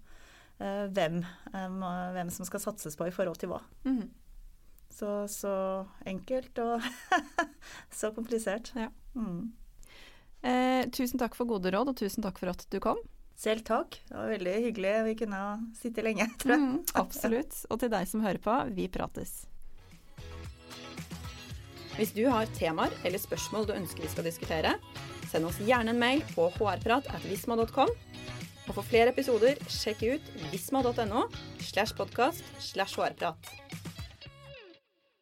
hvem, 0.93 1.15
hvem, 1.49 2.29
som 2.29 2.45
skal 2.45 2.61
satses 2.61 2.93
på 2.93 3.07
i 3.09 3.13
forhold 3.15 3.39
til 3.41 3.49
hva. 3.49 3.57
Mm. 3.81 4.11
Så, 4.93 5.09
så, 5.31 5.53
enkelt 6.05 6.61
og 6.61 6.85
så 7.99 8.11
komplisert. 8.13 8.69
Ja. 8.77 8.91
Mm. 9.17 9.49
Eh, 10.45 10.85
tusen 10.93 11.21
takk 11.21 11.33
for 11.37 11.49
gode 11.49 11.73
råd, 11.73 11.89
og 11.95 11.97
tusen 11.97 12.21
takk 12.21 12.37
for 12.41 12.53
at 12.53 12.67
du 12.69 12.77
kom. 12.83 13.01
Selv 13.41 13.63
takk. 13.65 13.95
Det 14.05 14.13
var 14.13 14.29
veldig 14.29 14.51
hyggelig. 14.67 14.91
Vi 15.07 15.15
kunne 15.23 15.39
sitte 15.79 16.03
lenge, 16.05 16.27
tror 16.41 16.53
jeg. 16.53 16.61
Mm, 16.61 16.75
absolutt. 17.01 17.63
Og 17.73 17.81
til 17.81 17.89
deg 17.93 18.09
som 18.09 18.21
hører 18.25 18.41
på, 18.43 18.57
vi 18.77 18.85
prates. 18.93 19.41
Hvis 21.97 22.13
du 22.15 22.23
har 22.29 22.49
temaer 22.55 22.93
eller 23.03 23.19
spørsmål 23.19 23.65
du 23.67 23.73
ønsker 23.75 24.05
vi 24.05 24.11
skal 24.13 24.27
diskutere, 24.29 24.75
send 25.31 25.49
oss 25.49 25.59
gjerne 25.59 25.91
en 25.91 25.99
mail 25.99 26.21
på 26.35 26.47
hrprat.visma.com. 26.53 27.91
Og 28.69 28.75
for 28.77 28.85
flere 28.85 29.11
episoder, 29.11 29.57
sjekk 29.73 30.05
ut 30.13 30.31
visma.no 30.53 31.25
slash 31.65 31.97
podkast 31.97 32.45
slash 32.61 33.01
hrprat. 33.01 33.80